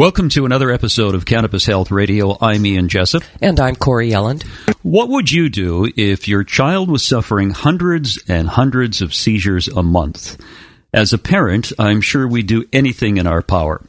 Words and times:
Welcome 0.00 0.30
to 0.30 0.46
another 0.46 0.70
episode 0.70 1.14
of 1.14 1.26
Cannabis 1.26 1.66
Health 1.66 1.90
Radio. 1.90 2.34
I'm 2.40 2.64
Ian 2.64 2.88
Jessop. 2.88 3.22
And 3.42 3.60
I'm 3.60 3.76
Corey 3.76 4.08
Yelland. 4.08 4.44
What 4.82 5.10
would 5.10 5.30
you 5.30 5.50
do 5.50 5.92
if 5.94 6.26
your 6.26 6.42
child 6.42 6.90
was 6.90 7.04
suffering 7.04 7.50
hundreds 7.50 8.18
and 8.26 8.48
hundreds 8.48 9.02
of 9.02 9.14
seizures 9.14 9.68
a 9.68 9.82
month? 9.82 10.42
As 10.94 11.12
a 11.12 11.18
parent, 11.18 11.74
I'm 11.78 12.00
sure 12.00 12.26
we'd 12.26 12.46
do 12.46 12.64
anything 12.72 13.18
in 13.18 13.26
our 13.26 13.42
power. 13.42 13.82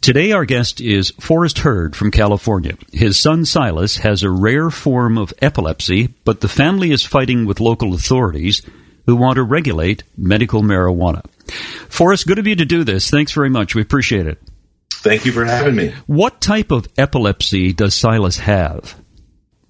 Today, 0.00 0.32
our 0.32 0.46
guest 0.46 0.80
is 0.80 1.10
Forrest 1.20 1.58
Hurd 1.58 1.94
from 1.94 2.12
California. 2.12 2.78
His 2.90 3.18
son 3.18 3.44
Silas 3.44 3.98
has 3.98 4.22
a 4.22 4.30
rare 4.30 4.70
form 4.70 5.18
of 5.18 5.34
epilepsy, 5.42 6.14
but 6.24 6.40
the 6.40 6.48
family 6.48 6.92
is 6.92 7.04
fighting 7.04 7.44
with 7.44 7.60
local 7.60 7.92
authorities 7.92 8.62
who 9.04 9.16
want 9.16 9.36
to 9.36 9.42
regulate 9.42 10.02
medical 10.16 10.62
marijuana. 10.62 11.26
Forrest, 11.90 12.26
good 12.26 12.38
of 12.38 12.46
you 12.46 12.56
to 12.56 12.64
do 12.64 12.84
this. 12.84 13.10
Thanks 13.10 13.32
very 13.32 13.50
much. 13.50 13.74
We 13.74 13.82
appreciate 13.82 14.26
it. 14.26 14.38
Thank 15.00 15.24
you 15.24 15.32
for 15.32 15.44
having 15.44 15.76
me. 15.76 15.94
What 16.06 16.40
type 16.40 16.70
of 16.70 16.88
epilepsy 16.96 17.72
does 17.72 17.94
Silas 17.94 18.38
have? 18.38 18.96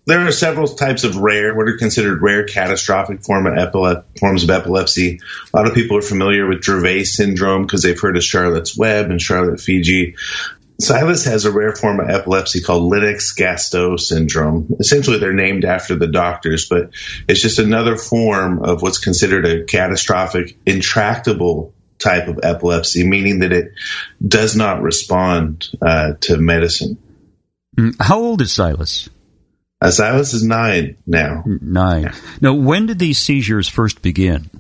There 0.07 0.27
are 0.27 0.33
several 0.33 0.69
types 0.69 1.05
of 1.05 1.17
rare, 1.17 1.55
what 1.55 1.69
are 1.69 1.77
considered 1.77 2.23
rare 2.23 2.45
catastrophic 2.45 3.23
form 3.23 3.47
of 3.47 3.53
epile- 3.53 4.05
forms 4.19 4.43
of 4.43 4.49
epilepsy. 4.49 5.21
A 5.53 5.57
lot 5.57 5.69
of 5.69 5.75
people 5.75 5.99
are 5.99 6.03
familiar 6.03 6.49
with 6.49 6.63
Dravet 6.63 7.05
syndrome 7.05 7.63
because 7.63 7.83
they've 7.83 8.01
heard 8.01 8.17
of 8.17 8.25
Charlotte's 8.25 8.75
Web 8.75 9.11
and 9.11 9.21
Charlotte 9.21 9.61
Figi. 9.61 10.15
Silas 10.81 11.27
has 11.27 11.45
a 11.45 11.53
rare 11.53 11.75
form 11.75 12.01
of 12.01 12.09
epilepsy 12.09 12.63
called 12.63 12.85
Lennox-Gastaut 12.91 14.01
syndrome. 14.01 14.77
Essentially, 14.81 15.19
they're 15.19 15.35
named 15.35 15.67
after 15.67 15.95
the 15.95 16.07
doctors, 16.07 16.69
but 16.71 16.91
it's 17.29 17.43
just 17.43 17.59
another 17.59 17.97
form 17.97 18.63
of 18.63 18.81
what's 18.81 18.99
considered 18.99 19.45
a 19.45 19.65
catastrophic, 19.65 20.57
intractable 20.65 21.75
type 21.99 22.29
of 22.29 22.41
epilepsy, 22.43 23.07
meaning 23.07 23.41
that 23.41 23.53
it 23.53 23.73
does 24.27 24.57
not 24.57 24.83
respond 24.83 25.69
uh, 25.81 26.15
to 26.21 26.37
medicine. 26.37 26.99
Mm, 27.77 27.95
how 28.01 28.19
old 28.19 28.41
is 28.41 28.53
Silas? 28.53 29.09
Uh, 29.81 29.91
Silas 29.91 30.35
is 30.35 30.43
nine 30.43 30.97
now. 31.07 31.45
Nine. 31.47 32.13
Now, 32.41 32.55
when 32.55 32.87
did 32.87 32.99
these 32.99 33.19
seizures 33.19 33.69
first 33.69 34.03
begin? 34.03 34.51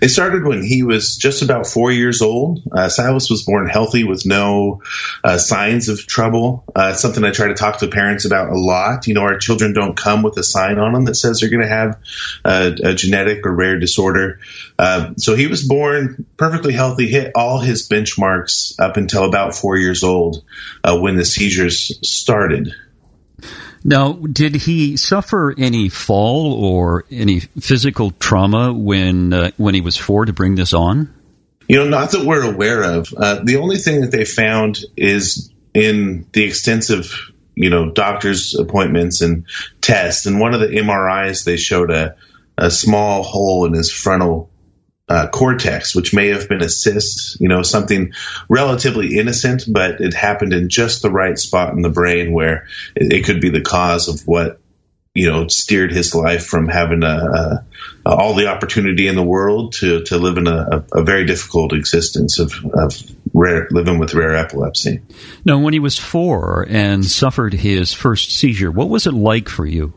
They 0.00 0.08
started 0.08 0.44
when 0.44 0.62
he 0.62 0.82
was 0.82 1.16
just 1.16 1.42
about 1.42 1.66
four 1.66 1.90
years 1.90 2.22
old. 2.22 2.62
Uh, 2.70 2.88
Silas 2.88 3.30
was 3.30 3.44
born 3.44 3.68
healthy 3.68 4.04
with 4.04 4.26
no 4.26 4.82
uh, 5.22 5.38
signs 5.38 5.88
of 5.88 6.06
trouble. 6.06 6.64
Uh, 6.74 6.92
something 6.94 7.24
I 7.24 7.30
try 7.30 7.48
to 7.48 7.54
talk 7.54 7.78
to 7.78 7.88
parents 7.88 8.24
about 8.24 8.50
a 8.50 8.58
lot. 8.58 9.06
You 9.06 9.14
know, 9.14 9.22
our 9.22 9.38
children 9.38 9.72
don't 9.72 9.96
come 9.96 10.22
with 10.22 10.36
a 10.38 10.42
sign 10.42 10.78
on 10.78 10.92
them 10.92 11.04
that 11.04 11.14
says 11.14 11.40
they're 11.40 11.50
going 11.50 11.62
to 11.62 11.68
have 11.68 11.98
a, 12.44 12.90
a, 12.90 12.94
genetic 12.94 13.46
or 13.46 13.54
rare 13.54 13.78
disorder. 13.78 14.40
Uh, 14.78 15.12
so 15.16 15.34
he 15.34 15.46
was 15.46 15.66
born 15.66 16.26
perfectly 16.36 16.72
healthy, 16.72 17.08
hit 17.08 17.32
all 17.34 17.58
his 17.58 17.88
benchmarks 17.88 18.78
up 18.78 18.96
until 18.96 19.24
about 19.24 19.54
four 19.54 19.76
years 19.76 20.02
old 20.02 20.42
uh, 20.84 20.98
when 20.98 21.16
the 21.16 21.24
seizures 21.24 21.98
started. 22.08 22.74
Now, 23.84 24.12
did 24.12 24.54
he 24.54 24.96
suffer 24.96 25.54
any 25.58 25.88
fall 25.88 26.52
or 26.52 27.04
any 27.10 27.40
physical 27.40 28.12
trauma 28.12 28.72
when 28.72 29.32
uh, 29.32 29.50
when 29.56 29.74
he 29.74 29.80
was 29.80 29.96
four 29.96 30.24
to 30.24 30.32
bring 30.32 30.54
this 30.54 30.72
on? 30.72 31.12
You 31.68 31.78
know, 31.78 31.88
not 31.88 32.10
that 32.12 32.24
we're 32.24 32.42
aware 32.42 32.82
of. 32.82 33.12
Uh, 33.16 33.40
the 33.42 33.56
only 33.56 33.78
thing 33.78 34.02
that 34.02 34.10
they 34.10 34.24
found 34.24 34.84
is 34.96 35.50
in 35.74 36.26
the 36.32 36.44
extensive, 36.44 37.30
you 37.54 37.70
know, 37.70 37.90
doctor's 37.90 38.54
appointments 38.54 39.20
and 39.20 39.46
tests. 39.80 40.26
And 40.26 40.38
one 40.38 40.54
of 40.54 40.60
the 40.60 40.68
MRIs, 40.68 41.44
they 41.44 41.56
showed 41.56 41.90
a, 41.90 42.16
a 42.58 42.70
small 42.70 43.22
hole 43.22 43.64
in 43.66 43.72
his 43.72 43.90
frontal 43.90 44.50
uh, 45.08 45.28
cortex, 45.28 45.94
which 45.94 46.14
may 46.14 46.28
have 46.28 46.48
been 46.48 46.62
a 46.62 46.68
cyst, 46.68 47.40
you 47.40 47.48
know, 47.48 47.62
something 47.62 48.12
relatively 48.48 49.18
innocent, 49.18 49.64
but 49.68 50.00
it 50.00 50.14
happened 50.14 50.52
in 50.52 50.68
just 50.68 51.02
the 51.02 51.10
right 51.10 51.38
spot 51.38 51.74
in 51.74 51.82
the 51.82 51.90
brain 51.90 52.32
where 52.32 52.66
it, 52.94 53.12
it 53.12 53.24
could 53.24 53.40
be 53.40 53.50
the 53.50 53.60
cause 53.60 54.08
of 54.08 54.26
what, 54.26 54.60
you 55.14 55.30
know, 55.30 55.46
steered 55.48 55.92
his 55.92 56.14
life 56.14 56.46
from 56.46 56.68
having 56.68 57.02
a, 57.02 57.06
a, 57.06 57.66
all 58.06 58.34
the 58.34 58.46
opportunity 58.46 59.08
in 59.08 59.14
the 59.14 59.22
world 59.22 59.74
to, 59.74 60.02
to 60.04 60.16
live 60.16 60.38
in 60.38 60.46
a, 60.46 60.84
a 60.92 61.02
very 61.02 61.26
difficult 61.26 61.74
existence 61.74 62.38
of, 62.38 62.52
of 62.72 62.94
rare, 63.34 63.68
living 63.70 63.98
with 63.98 64.14
rare 64.14 64.34
epilepsy. 64.34 65.02
Now, 65.44 65.58
when 65.58 65.74
he 65.74 65.80
was 65.80 65.98
four 65.98 66.66
and 66.70 67.04
suffered 67.04 67.52
his 67.52 67.92
first 67.92 68.30
seizure, 68.30 68.70
what 68.70 68.88
was 68.88 69.06
it 69.06 69.12
like 69.12 69.50
for 69.50 69.66
you? 69.66 69.92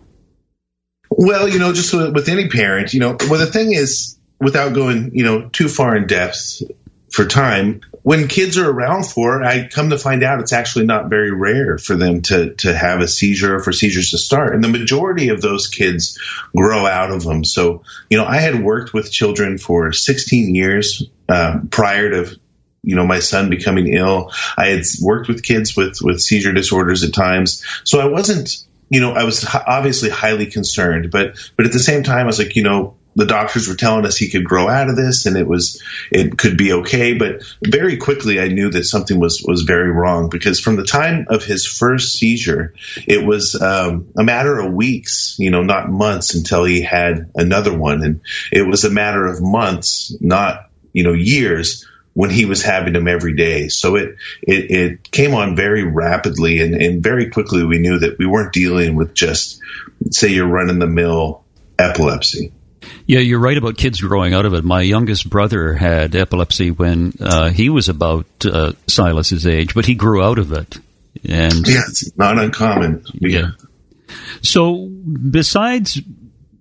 Well, 1.10 1.48
you 1.48 1.60
know, 1.60 1.72
just 1.72 1.94
with, 1.94 2.14
with 2.14 2.28
any 2.28 2.50
parent, 2.50 2.94
you 2.94 3.00
know, 3.00 3.16
well, 3.30 3.40
the 3.40 3.46
thing 3.46 3.72
is, 3.72 4.18
without 4.46 4.74
going, 4.74 5.10
you 5.16 5.24
know, 5.24 5.50
too 5.50 5.68
far 5.68 5.96
in 5.96 6.06
depth 6.06 6.62
for 7.10 7.26
time, 7.26 7.82
when 8.04 8.28
kids 8.28 8.60
are 8.60 8.70
around 8.70 9.04
for, 9.04 9.44
I 9.44 9.68
come 9.68 9.90
to 9.90 9.98
find 9.98 10.22
out 10.22 10.40
it's 10.40 10.54
actually 10.54 10.86
not 10.86 11.10
very 11.10 11.32
rare 11.32 11.80
for 11.80 11.96
them 11.96 12.22
to 12.24 12.54
to 12.58 12.72
have 12.72 13.02
a 13.02 13.08
seizure 13.08 13.56
or 13.56 13.60
for 13.60 13.74
seizures 13.74 14.12
to 14.12 14.20
start, 14.20 14.54
and 14.54 14.64
the 14.64 14.68
majority 14.68 15.30
of 15.30 15.42
those 15.42 15.68
kids 15.68 16.20
grow 16.56 16.86
out 16.86 17.10
of 17.10 17.24
them. 17.24 17.44
So, 17.44 17.82
you 18.08 18.20
know, 18.20 18.26
I 18.26 18.38
had 18.38 18.64
worked 18.64 18.94
with 18.94 19.12
children 19.12 19.58
for 19.58 19.92
16 19.92 20.54
years 20.54 21.10
uh, 21.28 21.62
prior 21.72 22.12
to 22.12 22.40
you 22.84 22.96
know 22.96 23.08
my 23.08 23.22
son 23.22 23.50
becoming 23.50 23.88
ill. 23.88 24.32
I 24.56 24.68
had 24.68 24.84
worked 25.02 25.28
with 25.28 25.42
kids 25.42 25.76
with 25.76 25.98
with 26.04 26.22
seizure 26.22 26.54
disorders 26.54 27.04
at 27.04 27.16
times, 27.16 27.66
so 27.84 28.00
I 28.00 28.06
wasn't. 28.06 28.58
You 28.88 29.02
know, 29.02 29.14
I 29.14 29.24
was 29.24 29.44
obviously 29.52 30.12
highly 30.12 30.46
concerned, 30.46 31.10
but 31.10 31.52
but 31.58 31.66
at 31.66 31.72
the 31.72 31.80
same 31.80 32.04
time, 32.04 32.20
I 32.20 32.26
was 32.26 32.38
like, 32.38 32.56
you 32.56 32.62
know, 32.62 32.98
the 33.16 33.26
doctors 33.26 33.68
were 33.68 33.76
telling 33.76 34.06
us 34.06 34.18
he 34.18 34.30
could 34.30 34.44
grow 34.44 34.68
out 34.68 34.90
of 34.90 34.96
this 34.96 35.26
and 35.26 35.38
it 35.38 35.48
was 35.48 35.82
it 36.12 36.38
could 36.38 36.58
be 36.58 36.74
okay 36.74 37.14
but 37.14 37.42
very 37.66 37.98
quickly 37.98 38.40
i 38.40 38.48
knew 38.48 38.70
that 38.70 38.84
something 38.84 39.20
was 39.20 39.44
was 39.48 39.64
very 39.64 39.92
wrong 39.92 40.30
because 40.30 40.60
from 40.60 40.76
the 40.76 40.84
time 40.84 41.26
of 41.30 41.44
his 41.44 41.66
first 41.66 42.14
seizure 42.14 42.74
it 43.08 43.26
was 43.26 43.60
um, 43.62 44.08
a 44.18 44.24
matter 44.24 44.60
of 44.60 44.74
weeks 44.74 45.36
you 45.40 45.52
know 45.52 45.64
not 45.64 45.90
months 45.90 46.36
until 46.36 46.64
he 46.64 46.82
had 46.82 47.32
another 47.36 47.76
one 47.76 48.04
and 48.04 48.22
it 48.52 48.68
was 48.68 48.84
a 48.84 48.90
matter 48.90 49.26
of 49.26 49.42
months 49.42 50.16
not 50.20 50.70
you 50.94 51.04
know 51.04 51.14
years 51.14 51.86
when 52.16 52.30
he 52.30 52.46
was 52.46 52.64
having 52.64 52.94
them 52.94 53.10
every 53.10 53.36
day. 53.36 53.68
So 53.68 53.98
it 53.98 54.16
it, 54.42 54.72
it 54.72 55.12
came 55.12 55.36
on 55.36 55.56
very 55.56 55.84
rapidly 55.84 56.62
and, 56.62 56.74
and 56.74 57.04
very 57.04 57.30
quickly 57.30 57.64
we 57.64 57.78
knew 57.78 58.00
that 58.00 58.18
we 58.18 58.26
weren't 58.26 58.54
dealing 58.54 58.96
with 58.96 59.14
just 59.14 59.60
say 60.12 60.30
your 60.30 60.48
run 60.48 60.70
in 60.70 60.80
the 60.80 60.88
mill 60.88 61.44
epilepsy. 61.78 62.54
Yeah, 63.08 63.20
you're 63.20 63.40
right 63.40 63.58
about 63.58 63.78
kids 63.78 64.02
growing 64.02 64.34
out 64.34 64.46
of 64.46 64.54
it. 64.54 64.64
My 64.64 64.82
youngest 64.82 65.30
brother 65.30 65.74
had 65.74 66.16
epilepsy 66.16 66.72
when 66.72 67.14
uh, 67.20 67.50
he 67.50 67.70
was 67.70 67.90
about 67.90 68.26
uh, 68.44 68.74
Silas's 68.88 69.46
age, 69.46 69.74
but 69.74 69.86
he 69.86 69.96
grew 69.96 70.24
out 70.24 70.40
of 70.40 70.52
it. 70.52 70.78
And 71.24 71.68
yeah, 71.68 71.82
it's 71.88 72.16
not 72.18 72.38
uncommon. 72.38 73.04
Yeah. 73.14 73.52
So 74.42 74.88
besides 74.88 76.00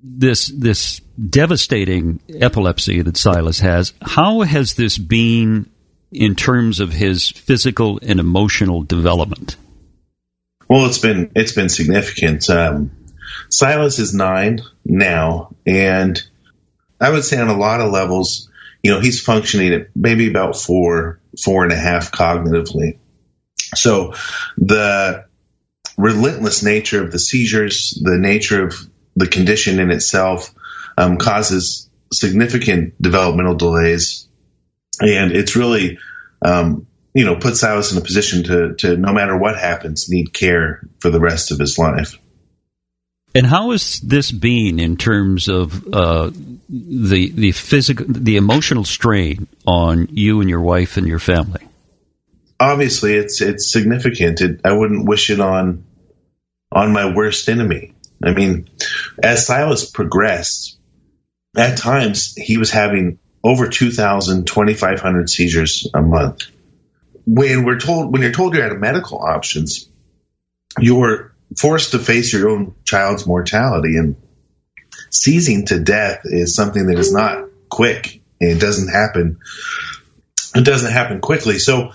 this 0.02 0.48
this 0.48 1.00
devastating 1.28 2.20
epilepsy 2.28 3.02
that 3.02 3.16
Silas 3.16 3.60
has, 3.60 3.92
how 4.02 4.40
has 4.42 4.74
this 4.74 4.98
been 4.98 5.70
in 6.12 6.34
terms 6.34 6.80
of 6.80 6.92
his 6.92 7.30
physical 7.30 7.98
and 8.02 8.20
emotional 8.20 8.82
development? 8.82 9.56
Well, 10.68 10.86
it's 10.86 10.98
been 10.98 11.30
it's 11.34 11.52
been 11.52 11.68
significant. 11.68 12.48
Um, 12.48 12.90
Silas 13.50 13.98
is 13.98 14.14
nine 14.14 14.60
now, 14.84 15.54
and 15.66 16.20
I 17.00 17.10
would 17.10 17.24
say 17.24 17.40
on 17.40 17.48
a 17.48 17.56
lot 17.56 17.80
of 17.80 17.92
levels, 17.92 18.50
you 18.82 18.90
know, 18.90 19.00
he's 19.00 19.20
functioning 19.20 19.72
at 19.72 19.88
maybe 19.94 20.28
about 20.28 20.56
four, 20.56 21.20
four 21.42 21.64
and 21.64 21.72
a 21.72 21.76
half 21.76 22.12
cognitively. 22.12 22.98
So 23.74 24.14
the 24.56 25.24
relentless 25.96 26.62
nature 26.62 27.02
of 27.02 27.12
the 27.12 27.18
seizures, 27.18 27.98
the 28.02 28.18
nature 28.18 28.64
of 28.64 28.74
the 29.16 29.26
condition 29.26 29.80
in 29.80 29.90
itself, 29.90 30.54
um, 30.96 31.16
causes 31.16 31.88
significant 32.12 33.00
developmental 33.00 33.54
delays, 33.54 34.28
and 35.00 35.32
it's 35.32 35.56
really, 35.56 35.98
um, 36.42 36.86
you 37.14 37.24
know, 37.24 37.36
puts 37.36 37.60
Silas 37.60 37.92
in 37.92 37.98
a 37.98 38.00
position 38.00 38.44
to, 38.44 38.74
to 38.76 38.96
no 38.96 39.12
matter 39.12 39.36
what 39.36 39.58
happens, 39.58 40.08
need 40.08 40.32
care 40.32 40.86
for 41.00 41.10
the 41.10 41.20
rest 41.20 41.50
of 41.50 41.58
his 41.58 41.78
life. 41.78 42.18
And 43.34 43.46
how 43.46 43.72
has 43.72 43.98
this 44.00 44.30
been 44.30 44.78
in 44.78 44.96
terms 44.96 45.48
of 45.48 45.92
uh, 45.92 46.30
the 46.68 47.30
the 47.30 47.52
physical, 47.52 48.06
the 48.08 48.36
emotional 48.36 48.84
strain 48.84 49.48
on 49.66 50.08
you 50.12 50.40
and 50.40 50.48
your 50.48 50.60
wife 50.60 50.96
and 50.96 51.06
your 51.08 51.18
family? 51.18 51.66
Obviously, 52.60 53.14
it's 53.14 53.40
it's 53.40 53.72
significant. 53.72 54.40
It, 54.40 54.60
I 54.64 54.72
wouldn't 54.72 55.08
wish 55.08 55.30
it 55.30 55.40
on 55.40 55.84
on 56.70 56.92
my 56.92 57.12
worst 57.12 57.48
enemy. 57.48 57.92
I 58.22 58.32
mean, 58.32 58.68
as 59.22 59.46
Silas 59.46 59.90
progressed, 59.90 60.78
at 61.56 61.76
times 61.76 62.34
he 62.36 62.56
was 62.56 62.70
having 62.70 63.18
over 63.42 63.68
2,000, 63.68 64.46
2,500 64.46 65.28
seizures 65.28 65.88
a 65.92 66.00
month. 66.00 66.46
When 67.26 67.64
we're 67.64 67.78
told, 67.78 68.12
when 68.12 68.22
you're 68.22 68.32
told 68.32 68.54
you're 68.54 68.64
out 68.64 68.72
of 68.72 68.80
medical 68.80 69.18
options, 69.18 69.88
you're 70.78 71.33
forced 71.58 71.92
to 71.92 71.98
face 71.98 72.32
your 72.32 72.50
own 72.50 72.74
child's 72.84 73.26
mortality 73.26 73.96
and 73.96 74.16
seizing 75.10 75.66
to 75.66 75.78
death 75.78 76.20
is 76.24 76.54
something 76.54 76.86
that 76.86 76.98
is 76.98 77.12
not 77.12 77.48
quick. 77.68 78.20
It 78.40 78.60
doesn't 78.60 78.88
happen. 78.88 79.38
It 80.54 80.64
doesn't 80.64 80.92
happen 80.92 81.20
quickly. 81.20 81.58
So 81.58 81.92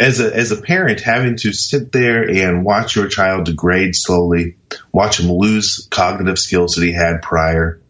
as 0.00 0.20
a 0.20 0.34
as 0.34 0.52
a 0.52 0.60
parent, 0.60 1.00
having 1.00 1.36
to 1.38 1.52
sit 1.52 1.92
there 1.92 2.28
and 2.28 2.64
watch 2.64 2.94
your 2.94 3.08
child 3.08 3.46
degrade 3.46 3.94
slowly, 3.94 4.56
watch 4.92 5.20
him 5.20 5.30
lose 5.30 5.88
cognitive 5.90 6.38
skills 6.38 6.74
that 6.74 6.84
he 6.84 6.92
had 6.92 7.22
prior. 7.22 7.80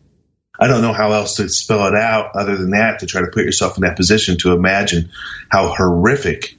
I 0.60 0.66
don't 0.66 0.82
know 0.82 0.92
how 0.92 1.12
else 1.12 1.36
to 1.36 1.48
spell 1.48 1.86
it 1.86 1.94
out 1.94 2.34
other 2.34 2.56
than 2.56 2.70
that 2.70 3.00
to 3.00 3.06
try 3.06 3.20
to 3.20 3.30
put 3.32 3.44
yourself 3.44 3.76
in 3.76 3.82
that 3.82 3.96
position 3.96 4.38
to 4.38 4.52
imagine 4.52 5.10
how 5.48 5.68
horrific 5.68 6.57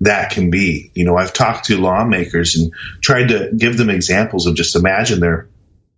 that 0.00 0.30
can 0.30 0.50
be. 0.50 0.90
You 0.94 1.04
know, 1.04 1.16
I've 1.16 1.32
talked 1.32 1.66
to 1.66 1.80
lawmakers 1.80 2.56
and 2.56 2.72
tried 3.00 3.28
to 3.28 3.50
give 3.56 3.76
them 3.76 3.90
examples 3.90 4.46
of 4.46 4.54
just 4.54 4.76
imagine 4.76 5.20
their 5.20 5.48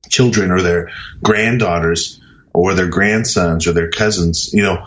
children 0.08 0.50
or 0.50 0.62
their 0.62 0.90
granddaughters 1.22 2.20
or 2.54 2.74
their 2.74 2.88
grandsons 2.88 3.66
or 3.66 3.72
their 3.72 3.90
cousins, 3.90 4.50
you 4.52 4.62
know, 4.62 4.86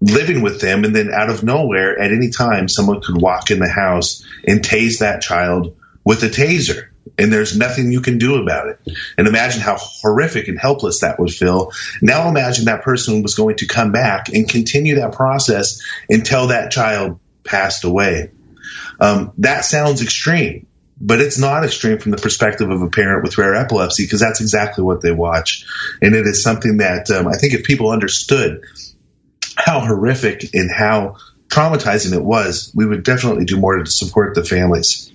living 0.00 0.42
with 0.42 0.60
them 0.60 0.84
and 0.84 0.94
then 0.94 1.12
out 1.12 1.30
of 1.30 1.42
nowhere 1.42 1.98
at 1.98 2.12
any 2.12 2.30
time 2.30 2.68
someone 2.68 3.00
could 3.00 3.20
walk 3.20 3.50
in 3.50 3.58
the 3.58 3.68
house 3.68 4.24
and 4.46 4.60
tase 4.60 4.98
that 4.98 5.22
child 5.22 5.76
with 6.04 6.22
a 6.22 6.28
taser. 6.28 6.88
And 7.16 7.32
there's 7.32 7.56
nothing 7.56 7.92
you 7.92 8.00
can 8.00 8.18
do 8.18 8.42
about 8.42 8.68
it. 8.68 8.80
And 9.16 9.28
imagine 9.28 9.60
how 9.60 9.76
horrific 9.78 10.48
and 10.48 10.58
helpless 10.58 11.00
that 11.00 11.20
would 11.20 11.32
feel. 11.32 11.70
Now 12.02 12.28
imagine 12.28 12.64
that 12.64 12.82
person 12.82 13.22
was 13.22 13.34
going 13.34 13.56
to 13.56 13.66
come 13.66 13.92
back 13.92 14.30
and 14.30 14.48
continue 14.48 14.96
that 14.96 15.12
process 15.12 15.80
until 16.08 16.48
that 16.48 16.72
child 16.72 17.20
passed 17.44 17.84
away 17.84 18.30
um, 19.00 19.32
that 19.38 19.64
sounds 19.64 20.02
extreme 20.02 20.66
but 21.00 21.20
it's 21.20 21.38
not 21.38 21.64
extreme 21.64 21.98
from 21.98 22.12
the 22.12 22.18
perspective 22.18 22.70
of 22.70 22.80
a 22.80 22.88
parent 22.88 23.24
with 23.24 23.36
rare 23.36 23.54
epilepsy 23.54 24.04
because 24.04 24.20
that's 24.20 24.40
exactly 24.40 24.84
what 24.84 25.00
they 25.00 25.12
watch 25.12 25.66
and 26.00 26.14
it 26.14 26.26
is 26.26 26.42
something 26.42 26.78
that 26.78 27.10
um, 27.10 27.26
i 27.26 27.36
think 27.36 27.54
if 27.54 27.64
people 27.64 27.90
understood 27.90 28.62
how 29.56 29.80
horrific 29.80 30.54
and 30.54 30.70
how 30.70 31.16
traumatizing 31.48 32.12
it 32.14 32.24
was, 32.24 32.72
we 32.74 32.86
would 32.86 33.04
definitely 33.04 33.44
do 33.44 33.58
more 33.58 33.76
to 33.76 33.90
support 33.90 34.34
the 34.34 34.44
families. 34.44 35.12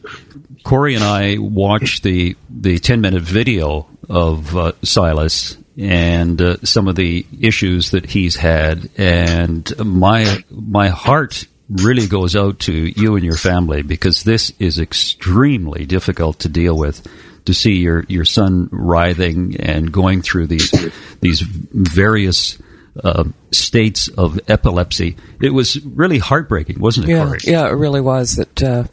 Corey 0.63 0.95
and 0.95 1.03
I 1.03 1.37
watched 1.37 2.03
the 2.03 2.35
the 2.49 2.79
ten 2.79 3.01
minute 3.01 3.23
video 3.23 3.87
of 4.09 4.55
uh, 4.55 4.71
Silas 4.83 5.57
and 5.77 6.41
uh, 6.41 6.57
some 6.63 6.87
of 6.87 6.95
the 6.95 7.25
issues 7.39 7.91
that 7.91 8.05
he's 8.05 8.35
had, 8.35 8.89
and 8.97 9.71
my 9.83 10.43
my 10.49 10.89
heart 10.89 11.45
really 11.69 12.07
goes 12.07 12.35
out 12.35 12.59
to 12.59 12.73
you 12.73 13.15
and 13.15 13.23
your 13.23 13.37
family 13.37 13.81
because 13.81 14.23
this 14.23 14.51
is 14.59 14.79
extremely 14.79 15.85
difficult 15.85 16.39
to 16.39 16.49
deal 16.49 16.77
with. 16.77 17.05
To 17.45 17.53
see 17.53 17.75
your 17.77 18.05
your 18.07 18.25
son 18.25 18.69
writhing 18.71 19.59
and 19.59 19.91
going 19.91 20.21
through 20.21 20.47
these 20.47 20.71
these 21.19 21.41
various 21.41 22.59
uh, 23.03 23.23
states 23.51 24.07
of 24.09 24.39
epilepsy. 24.47 25.15
It 25.41 25.51
was 25.51 25.83
really 25.83 26.19
heartbreaking, 26.19 26.79
wasn't 26.79 27.07
it, 27.07 27.13
yeah, 27.13 27.25
Corey? 27.25 27.39
Yeah, 27.43 27.67
it 27.67 27.73
really 27.73 28.01
was. 28.01 28.37
It, 28.37 28.61
uh, 28.61 28.83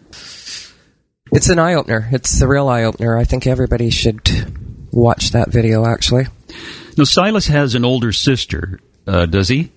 it's 1.32 1.48
an 1.48 1.58
eye 1.58 1.74
opener. 1.74 2.08
It's 2.12 2.38
the 2.38 2.46
real 2.46 2.68
eye 2.68 2.84
opener. 2.84 3.18
I 3.18 3.24
think 3.24 3.46
everybody 3.46 3.90
should 3.90 4.30
watch 4.90 5.32
that 5.32 5.50
video, 5.50 5.84
actually. 5.84 6.26
Now, 6.96 7.04
Silas 7.04 7.48
has 7.48 7.74
an 7.74 7.84
older 7.84 8.12
sister, 8.12 8.80
uh, 9.06 9.26
does 9.26 9.48
he? 9.48 9.72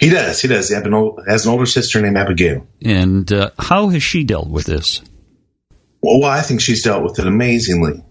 He 0.00 0.10
does. 0.10 0.40
He 0.40 0.48
does. 0.48 0.68
He 0.68 0.74
has 0.74 1.46
an 1.46 1.52
older 1.52 1.66
sister 1.66 2.00
named 2.00 2.16
Abigail. 2.16 2.66
And 2.82 3.30
uh, 3.32 3.50
how 3.58 3.88
has 3.88 4.02
she 4.02 4.24
dealt 4.24 4.48
with 4.48 4.66
this? 4.66 5.02
Well, 6.00 6.24
I 6.24 6.42
think 6.42 6.60
she's 6.60 6.84
dealt 6.84 7.02
with 7.02 7.18
it 7.18 7.26
amazingly 7.26 8.02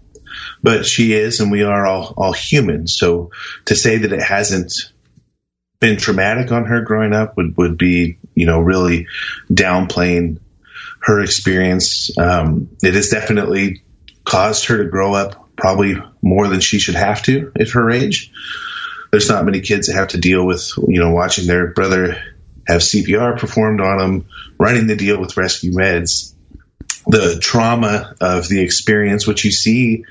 but 0.62 0.86
she 0.86 1.12
is, 1.12 1.40
and 1.40 1.50
we 1.50 1.62
are 1.62 1.86
all 1.86 2.14
all 2.16 2.32
human. 2.32 2.86
So 2.86 3.30
to 3.66 3.74
say 3.74 3.98
that 3.98 4.12
it 4.12 4.22
hasn't 4.22 4.92
been 5.80 5.96
traumatic 5.96 6.50
on 6.50 6.64
her 6.64 6.82
growing 6.82 7.12
up 7.12 7.36
would 7.36 7.56
would 7.56 7.78
be 7.78 8.18
you 8.34 8.46
know 8.46 8.60
really 8.60 9.06
downplaying 9.50 10.40
her 11.00 11.20
experience. 11.20 12.16
Um, 12.18 12.70
it 12.82 12.94
has 12.94 13.08
definitely 13.08 13.82
caused 14.24 14.66
her 14.66 14.78
to 14.78 14.90
grow 14.90 15.14
up 15.14 15.56
probably 15.56 15.96
more 16.22 16.48
than 16.48 16.60
she 16.60 16.78
should 16.78 16.94
have 16.94 17.22
to 17.22 17.52
at 17.58 17.70
her 17.70 17.90
age. 17.90 18.32
There's 19.10 19.28
not 19.28 19.44
many 19.44 19.60
kids 19.60 19.86
that 19.86 19.94
have 19.94 20.08
to 20.08 20.18
deal 20.18 20.44
with 20.44 20.72
you 20.76 21.00
know 21.00 21.10
watching 21.10 21.46
their 21.46 21.68
brother 21.68 22.22
have 22.66 22.82
CPR 22.82 23.38
performed 23.38 23.80
on 23.80 23.98
them, 23.98 24.28
running 24.58 24.86
the 24.86 24.96
deal 24.96 25.18
with 25.18 25.36
rescue 25.36 25.72
meds, 25.72 26.34
the 27.06 27.38
trauma 27.40 28.14
of 28.20 28.48
the 28.48 28.60
experience, 28.60 29.26
which 29.26 29.44
you 29.44 29.50
see 29.50 30.04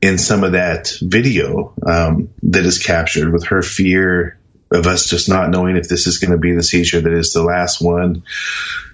in 0.00 0.16
some 0.16 0.44
of 0.44 0.52
that 0.52 0.92
video 1.02 1.74
um, 1.86 2.30
that 2.42 2.64
is 2.64 2.78
captured 2.78 3.32
with 3.32 3.48
her 3.48 3.62
fear 3.62 4.39
of 4.70 4.86
us 4.86 5.08
just 5.08 5.28
not 5.28 5.50
knowing 5.50 5.76
if 5.76 5.88
this 5.88 6.06
is 6.06 6.18
going 6.18 6.30
to 6.30 6.38
be 6.38 6.54
the 6.54 6.62
seizure 6.62 7.00
that 7.00 7.12
is 7.12 7.32
the 7.32 7.42
last 7.42 7.80
one. 7.80 8.22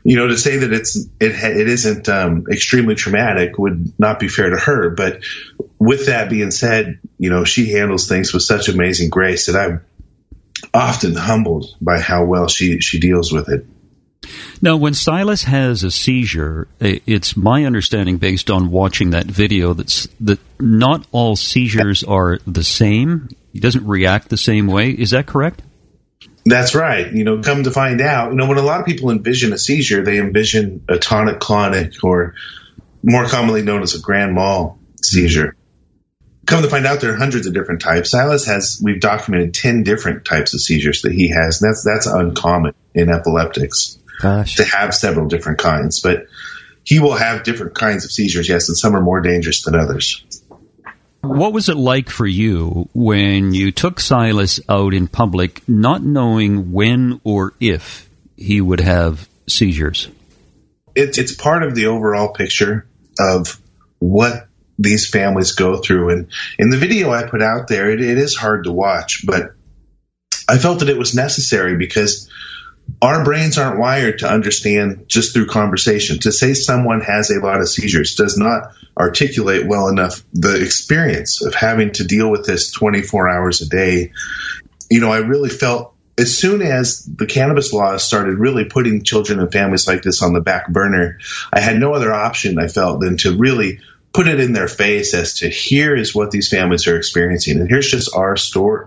You 0.04 0.16
know, 0.16 0.28
to 0.28 0.38
say 0.38 0.58
that 0.58 0.72
it's 0.72 0.96
it 0.96 1.32
it 1.32 1.68
isn't 1.68 2.08
um, 2.08 2.46
extremely 2.50 2.94
traumatic 2.94 3.58
would 3.58 3.92
not 3.98 4.18
be 4.18 4.28
fair 4.28 4.50
to 4.50 4.56
her. 4.56 4.90
But 4.90 5.22
with 5.78 6.06
that 6.06 6.30
being 6.30 6.50
said, 6.50 7.00
you 7.18 7.30
know, 7.30 7.44
she 7.44 7.72
handles 7.72 8.08
things 8.08 8.32
with 8.32 8.42
such 8.42 8.68
amazing 8.68 9.10
grace 9.10 9.46
that 9.46 9.56
I'm 9.56 9.84
often 10.72 11.14
humbled 11.14 11.74
by 11.80 12.00
how 12.00 12.24
well 12.24 12.48
she 12.48 12.80
she 12.80 13.00
deals 13.00 13.32
with 13.32 13.48
it. 13.48 13.66
Now, 14.62 14.76
when 14.76 14.94
Silas 14.94 15.44
has 15.44 15.84
a 15.84 15.90
seizure, 15.90 16.68
it's 16.80 17.36
my 17.36 17.64
understanding, 17.64 18.16
based 18.16 18.50
on 18.50 18.70
watching 18.70 19.10
that 19.10 19.26
video, 19.26 19.74
that's 19.74 20.08
that 20.20 20.40
not 20.58 21.06
all 21.12 21.36
seizures 21.36 22.02
are 22.02 22.38
the 22.46 22.64
same. 22.64 23.28
He 23.56 23.60
doesn't 23.60 23.86
react 23.86 24.28
the 24.28 24.36
same 24.36 24.66
way. 24.66 24.90
Is 24.90 25.12
that 25.12 25.26
correct? 25.26 25.62
That's 26.44 26.74
right. 26.74 27.10
You 27.10 27.24
know, 27.24 27.40
come 27.40 27.62
to 27.62 27.70
find 27.70 28.02
out, 28.02 28.32
you 28.32 28.36
know, 28.36 28.46
when 28.46 28.58
a 28.58 28.62
lot 28.62 28.80
of 28.80 28.86
people 28.86 29.10
envision 29.10 29.54
a 29.54 29.58
seizure, 29.58 30.04
they 30.04 30.18
envision 30.18 30.84
a 30.90 30.98
tonic 30.98 31.40
clonic 31.40 32.04
or 32.04 32.34
more 33.02 33.24
commonly 33.24 33.62
known 33.62 33.82
as 33.82 33.94
a 33.94 33.98
grand 33.98 34.34
mal 34.34 34.78
seizure. 35.00 35.56
Come 36.44 36.64
to 36.64 36.68
find 36.68 36.86
out, 36.86 37.00
there 37.00 37.14
are 37.14 37.16
hundreds 37.16 37.46
of 37.46 37.54
different 37.54 37.80
types. 37.80 38.10
Silas 38.10 38.44
has, 38.44 38.78
we've 38.84 39.00
documented 39.00 39.54
10 39.54 39.84
different 39.84 40.26
types 40.26 40.52
of 40.52 40.60
seizures 40.60 41.00
that 41.00 41.12
he 41.12 41.28
has. 41.28 41.62
And 41.62 41.70
that's, 41.70 41.82
that's 41.82 42.06
uncommon 42.06 42.74
in 42.94 43.08
epileptics. 43.08 43.98
Gosh. 44.20 44.56
to 44.56 44.64
have 44.64 44.94
several 44.94 45.28
different 45.28 45.60
kinds. 45.60 46.00
But 46.00 46.26
he 46.84 46.98
will 46.98 47.14
have 47.14 47.42
different 47.42 47.74
kinds 47.74 48.04
of 48.04 48.12
seizures, 48.12 48.50
yes, 48.50 48.68
and 48.68 48.76
some 48.76 48.94
are 48.94 49.00
more 49.00 49.22
dangerous 49.22 49.62
than 49.62 49.74
others. 49.74 50.22
What 51.28 51.52
was 51.52 51.68
it 51.68 51.76
like 51.76 52.08
for 52.08 52.26
you 52.26 52.88
when 52.94 53.52
you 53.52 53.72
took 53.72 54.00
Silas 54.00 54.60
out 54.68 54.94
in 54.94 55.08
public, 55.08 55.66
not 55.68 56.02
knowing 56.02 56.72
when 56.72 57.20
or 57.24 57.54
if 57.60 58.08
he 58.36 58.60
would 58.60 58.80
have 58.80 59.28
seizures? 59.48 60.08
It's 60.94 61.18
it's 61.18 61.34
part 61.34 61.62
of 61.62 61.74
the 61.74 61.86
overall 61.86 62.32
picture 62.32 62.86
of 63.18 63.60
what 63.98 64.48
these 64.78 65.08
families 65.08 65.52
go 65.52 65.78
through. 65.78 66.10
And 66.10 66.28
in 66.58 66.70
the 66.70 66.76
video 66.76 67.10
I 67.10 67.28
put 67.28 67.42
out 67.42 67.68
there, 67.68 67.90
it, 67.90 68.00
it 68.00 68.18
is 68.18 68.36
hard 68.36 68.64
to 68.64 68.72
watch, 68.72 69.24
but 69.26 69.52
I 70.48 70.58
felt 70.58 70.80
that 70.80 70.88
it 70.88 70.98
was 70.98 71.14
necessary 71.14 71.76
because 71.76 72.28
our 73.02 73.24
brains 73.24 73.58
aren't 73.58 73.78
wired 73.78 74.20
to 74.20 74.28
understand 74.28 75.04
just 75.06 75.34
through 75.34 75.46
conversation. 75.46 76.18
To 76.20 76.32
say 76.32 76.54
someone 76.54 77.00
has 77.00 77.30
a 77.30 77.40
lot 77.40 77.60
of 77.60 77.68
seizures 77.68 78.14
does 78.14 78.38
not 78.38 78.72
articulate 78.96 79.66
well 79.66 79.88
enough 79.88 80.22
the 80.32 80.62
experience 80.62 81.44
of 81.44 81.54
having 81.54 81.92
to 81.92 82.04
deal 82.04 82.30
with 82.30 82.46
this 82.46 82.70
24 82.70 83.28
hours 83.28 83.60
a 83.60 83.68
day. 83.68 84.12
You 84.90 85.00
know, 85.00 85.12
I 85.12 85.18
really 85.18 85.50
felt 85.50 85.94
as 86.18 86.36
soon 86.38 86.62
as 86.62 87.04
the 87.04 87.26
cannabis 87.26 87.72
laws 87.72 88.02
started 88.02 88.38
really 88.38 88.64
putting 88.64 89.04
children 89.04 89.38
and 89.38 89.52
families 89.52 89.86
like 89.86 90.02
this 90.02 90.22
on 90.22 90.32
the 90.32 90.40
back 90.40 90.68
burner, 90.68 91.18
I 91.52 91.60
had 91.60 91.78
no 91.78 91.92
other 91.92 92.12
option, 92.12 92.58
I 92.58 92.68
felt, 92.68 93.00
than 93.00 93.18
to 93.18 93.36
really 93.36 93.80
put 94.14 94.26
it 94.26 94.40
in 94.40 94.54
their 94.54 94.68
face 94.68 95.12
as 95.12 95.34
to 95.40 95.48
here 95.50 95.94
is 95.94 96.14
what 96.14 96.30
these 96.30 96.48
families 96.48 96.86
are 96.86 96.96
experiencing. 96.96 97.60
And 97.60 97.68
here's 97.68 97.90
just 97.90 98.14
our 98.16 98.34
story. 98.36 98.86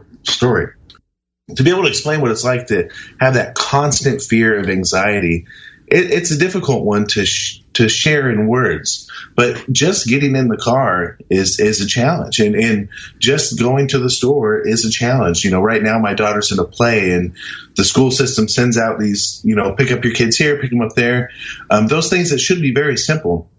To 1.56 1.64
be 1.64 1.70
able 1.70 1.84
to 1.84 1.90
explain 1.90 2.22
what 2.22 2.32
it's 2.32 2.44
like 2.44 2.68
to 2.68 2.90
have 3.20 3.36
that 3.36 3.56
constant 3.56 4.22
fear 4.22 4.60
of 4.60 4.70
anxiety 4.70 5.46
it, 5.90 6.12
it's 6.12 6.32
a 6.32 6.38
difficult 6.38 6.86
one 6.86 7.08
to 7.08 7.26
sh- 7.26 7.62
to 7.74 7.90
share 7.90 8.30
in 8.30 8.48
words. 8.48 9.10
But 9.36 9.72
just 9.72 10.08
getting 10.08 10.36
in 10.36 10.48
the 10.48 10.58
car 10.58 11.18
is 11.30 11.60
is 11.60 11.82
a 11.82 11.88
challenge, 11.88 12.40
and 12.40 12.56
and 12.56 12.90
just 13.18 13.60
going 13.60 13.90
to 13.90 14.00
the 14.00 14.10
store 14.10 14.60
is 14.60 14.86
a 14.86 14.92
challenge. 14.92 15.44
You 15.44 15.52
know, 15.52 15.62
right 15.62 15.82
now 15.82 16.00
my 16.00 16.14
daughter's 16.14 16.52
in 16.52 16.60
a 16.60 16.66
play, 16.66 17.12
and 17.12 17.34
the 17.76 17.84
school 17.84 18.12
system 18.12 18.48
sends 18.48 18.78
out 18.78 19.00
these, 19.00 19.42
you 19.44 19.56
know, 19.56 19.74
pick 19.74 19.92
up 19.92 20.04
your 20.04 20.14
kids 20.14 20.38
here, 20.38 20.60
pick 20.60 20.70
them 20.70 20.82
up 20.82 20.96
there. 20.96 21.32
Um, 21.70 21.88
those 21.88 22.10
things 22.10 22.30
that 22.32 22.40
should 22.40 22.62
be 22.62 22.74
very 22.74 22.98
simple 22.98 23.50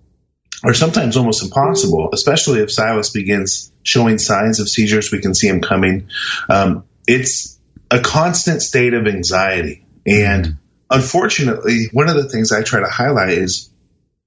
are 0.62 0.74
sometimes 0.74 1.16
almost 1.16 1.42
impossible, 1.42 2.10
especially 2.12 2.60
if 2.60 2.70
Silas 2.70 3.10
begins 3.10 3.72
showing 3.82 4.18
signs 4.18 4.60
of 4.60 4.68
seizures. 4.68 5.10
We 5.10 5.20
can 5.20 5.34
see 5.34 5.48
him 5.48 5.62
coming. 5.62 6.08
Um, 6.48 6.84
it's 7.06 7.58
a 7.90 8.00
constant 8.00 8.62
state 8.62 8.94
of 8.94 9.06
anxiety. 9.06 9.84
And 10.06 10.58
unfortunately, 10.88 11.88
one 11.92 12.08
of 12.08 12.16
the 12.16 12.28
things 12.28 12.52
I 12.52 12.62
try 12.62 12.80
to 12.80 12.88
highlight 12.88 13.30
is 13.30 13.70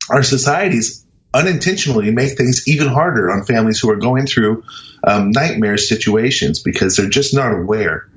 our 0.09 0.23
societies 0.23 1.05
unintentionally 1.33 2.11
make 2.11 2.37
things 2.37 2.67
even 2.67 2.87
harder 2.87 3.31
on 3.31 3.43
families 3.43 3.79
who 3.79 3.89
are 3.89 3.95
going 3.95 4.27
through 4.27 4.63
um, 5.03 5.31
nightmare 5.31 5.77
situations 5.77 6.61
because 6.61 6.95
they're 6.95 7.09
just 7.09 7.33
not 7.33 7.51
aware 7.51 8.07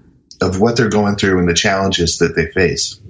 of 0.41 0.61
what 0.61 0.77
they're 0.77 0.91
going 0.91 1.17
through 1.17 1.39
and 1.39 1.49
the 1.49 1.55
challenges 1.55 2.19
that 2.19 2.37
they 2.37 2.51
face. 2.51 3.01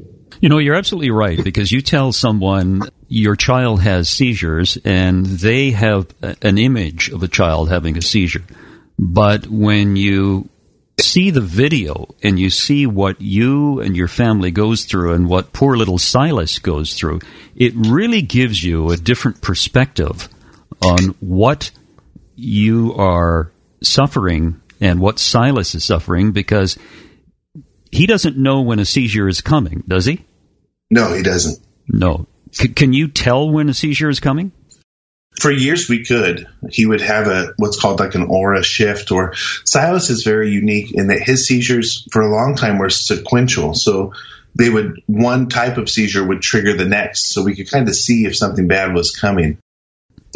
You 0.40 0.48
know, 0.48 0.58
you're 0.58 0.74
absolutely 0.74 1.10
right 1.10 1.42
because 1.42 1.72
you 1.72 1.80
tell 1.80 2.12
someone 2.12 2.82
your 3.08 3.36
child 3.36 3.80
has 3.82 4.08
seizures 4.08 4.78
and 4.84 5.24
they 5.24 5.70
have 5.70 6.14
an 6.20 6.58
image 6.58 7.08
of 7.08 7.22
a 7.22 7.28
child 7.28 7.70
having 7.70 7.96
a 7.96 8.02
seizure. 8.02 8.44
But 8.98 9.46
when 9.46 9.96
you 9.96 10.48
see 11.00 11.30
the 11.30 11.40
video 11.40 12.14
and 12.22 12.38
you 12.38 12.48
see 12.50 12.86
what 12.86 13.20
you 13.20 13.80
and 13.80 13.96
your 13.96 14.08
family 14.08 14.50
goes 14.50 14.84
through 14.84 15.12
and 15.12 15.28
what 15.28 15.52
poor 15.52 15.76
little 15.76 15.98
Silas 15.98 16.58
goes 16.58 16.94
through, 16.94 17.20
it 17.54 17.74
really 17.74 18.22
gives 18.22 18.62
you 18.62 18.90
a 18.90 18.96
different 18.96 19.42
perspective 19.42 20.28
on 20.82 21.14
what 21.20 21.70
you 22.34 22.94
are 22.94 23.50
suffering 23.82 24.60
and 24.80 25.00
what 25.00 25.18
Silas 25.18 25.74
is 25.74 25.84
suffering 25.84 26.32
because 26.32 26.78
he 27.90 28.06
doesn't 28.06 28.36
know 28.36 28.62
when 28.62 28.78
a 28.78 28.84
seizure 28.84 29.28
is 29.28 29.40
coming, 29.40 29.82
does 29.86 30.06
he? 30.06 30.24
No, 30.90 31.12
he 31.14 31.22
doesn't. 31.22 31.58
No. 31.88 32.26
C- 32.52 32.68
can 32.68 32.92
you 32.92 33.08
tell 33.08 33.50
when 33.50 33.68
a 33.68 33.74
seizure 33.74 34.08
is 34.08 34.20
coming? 34.20 34.52
For 35.40 35.50
years, 35.50 35.88
we 35.88 36.04
could. 36.04 36.46
He 36.70 36.86
would 36.86 37.02
have 37.02 37.26
a 37.26 37.52
what's 37.58 37.78
called 37.78 38.00
like 38.00 38.14
an 38.14 38.26
aura 38.28 38.62
shift. 38.62 39.12
Or 39.12 39.34
Silas 39.64 40.08
is 40.08 40.22
very 40.22 40.50
unique 40.50 40.94
in 40.94 41.08
that 41.08 41.20
his 41.20 41.46
seizures 41.46 42.06
for 42.10 42.22
a 42.22 42.30
long 42.30 42.56
time 42.56 42.78
were 42.78 42.88
sequential. 42.88 43.74
So 43.74 44.12
they 44.54 44.70
would 44.70 45.02
one 45.06 45.48
type 45.48 45.76
of 45.76 45.90
seizure 45.90 46.24
would 46.26 46.40
trigger 46.40 46.74
the 46.74 46.86
next, 46.86 47.32
so 47.32 47.42
we 47.42 47.54
could 47.54 47.70
kind 47.70 47.88
of 47.88 47.94
see 47.94 48.24
if 48.24 48.36
something 48.36 48.66
bad 48.66 48.94
was 48.94 49.14
coming. 49.14 49.58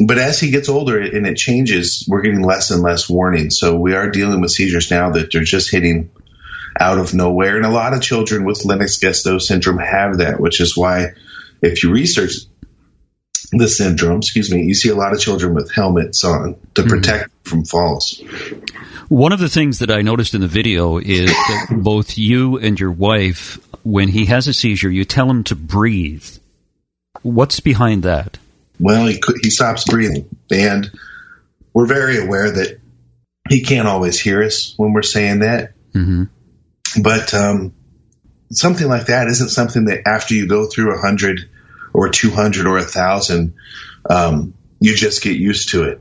But 0.07 0.19
as 0.19 0.39
he 0.39 0.51
gets 0.51 0.69
older 0.69 1.01
and 1.01 1.27
it 1.27 1.37
changes, 1.37 2.07
we're 2.09 2.23
getting 2.23 2.43
less 2.43 2.71
and 2.71 2.83
less 2.83 3.09
warning. 3.09 3.51
So 3.51 3.77
we 3.77 3.95
are 3.95 4.11
dealing 4.11 4.41
with 4.41 4.51
seizures 4.51 4.91
now 4.91 5.11
that 5.11 5.33
they're 5.33 5.43
just 5.43 5.71
hitting 5.71 6.11
out 6.79 6.99
of 6.99 7.15
nowhere. 7.15 7.57
And 7.57 7.67
a 7.67 7.71
lot 7.71 7.95
of 7.95 8.03
children 8.03 8.45
with 8.45 8.65
Lennox-Gastaut 8.65 9.43
syndrome 9.43 9.79
have 9.79 10.19
that, 10.19 10.41
which 10.41 10.61
is 10.61 10.77
why 10.77 11.15
if 11.63 11.83
you 11.83 11.91
research 11.91 12.33
the 13.59 13.69
syndrome, 13.69 14.19
excuse 14.19 14.53
me, 14.53 14.63
you 14.63 14.75
see 14.75 14.91
a 14.91 14.95
lot 14.95 15.13
of 15.13 15.21
children 15.21 15.55
with 15.55 15.73
helmets 15.73 16.25
on 16.25 16.57
to 16.75 16.83
mm-hmm. 16.83 16.91
protect 16.91 17.25
mm-hmm. 17.25 17.49
from 17.49 17.65
falls. 17.65 18.23
One 19.09 19.33
of 19.33 19.41
the 19.41 19.49
things 19.49 19.81
that 19.81 19.91
I 19.91 20.03
noticed 20.03 20.35
in 20.35 20.41
the 20.41 20.47
video 20.47 20.99
is 20.99 21.31
that 21.31 21.67
both 21.83 22.17
you 22.17 22.59
and 22.59 22.79
your 22.79 22.93
wife, 22.93 23.59
when 23.83 24.09
he 24.09 24.27
has 24.27 24.47
a 24.47 24.55
seizure, 24.55 24.91
you 24.91 25.05
tell 25.05 25.29
him 25.29 25.45
to 25.45 25.57
breathe. 25.57 26.27
What's 27.23 27.61
behind 27.61 28.05
that? 28.05 28.39
Well, 28.79 29.07
he 29.07 29.21
he 29.43 29.51
stops 29.51 29.85
breathing, 29.85 30.27
and 30.51 30.91
we're 31.75 31.87
very 31.87 32.19
aware 32.19 32.51
that 32.51 32.81
he 33.49 33.63
can't 33.63 33.87
always 33.87 34.19
hear 34.19 34.43
us 34.43 34.75
when 34.77 34.95
we're 34.95 35.03
saying 35.03 35.41
that. 35.41 35.73
Mm-hmm. 35.93 36.25
But 37.03 37.35
um, 37.35 37.75
something 38.53 38.89
like 38.89 39.07
that 39.07 39.29
isn't 39.29 39.51
something 39.51 39.87
that 39.87 40.07
after 40.07 40.35
you 40.35 40.47
go 40.47 40.67
through 40.67 40.95
a 40.95 40.99
hundred 40.99 41.51
or 41.93 42.09
two 42.09 42.31
hundred 42.31 42.67
or 42.67 42.79
a 42.79 42.83
thousand, 42.83 43.55
um, 44.09 44.55
you 44.81 44.95
just 44.95 45.23
get 45.23 45.37
used 45.37 45.71
to 45.71 45.85
it. 45.85 46.01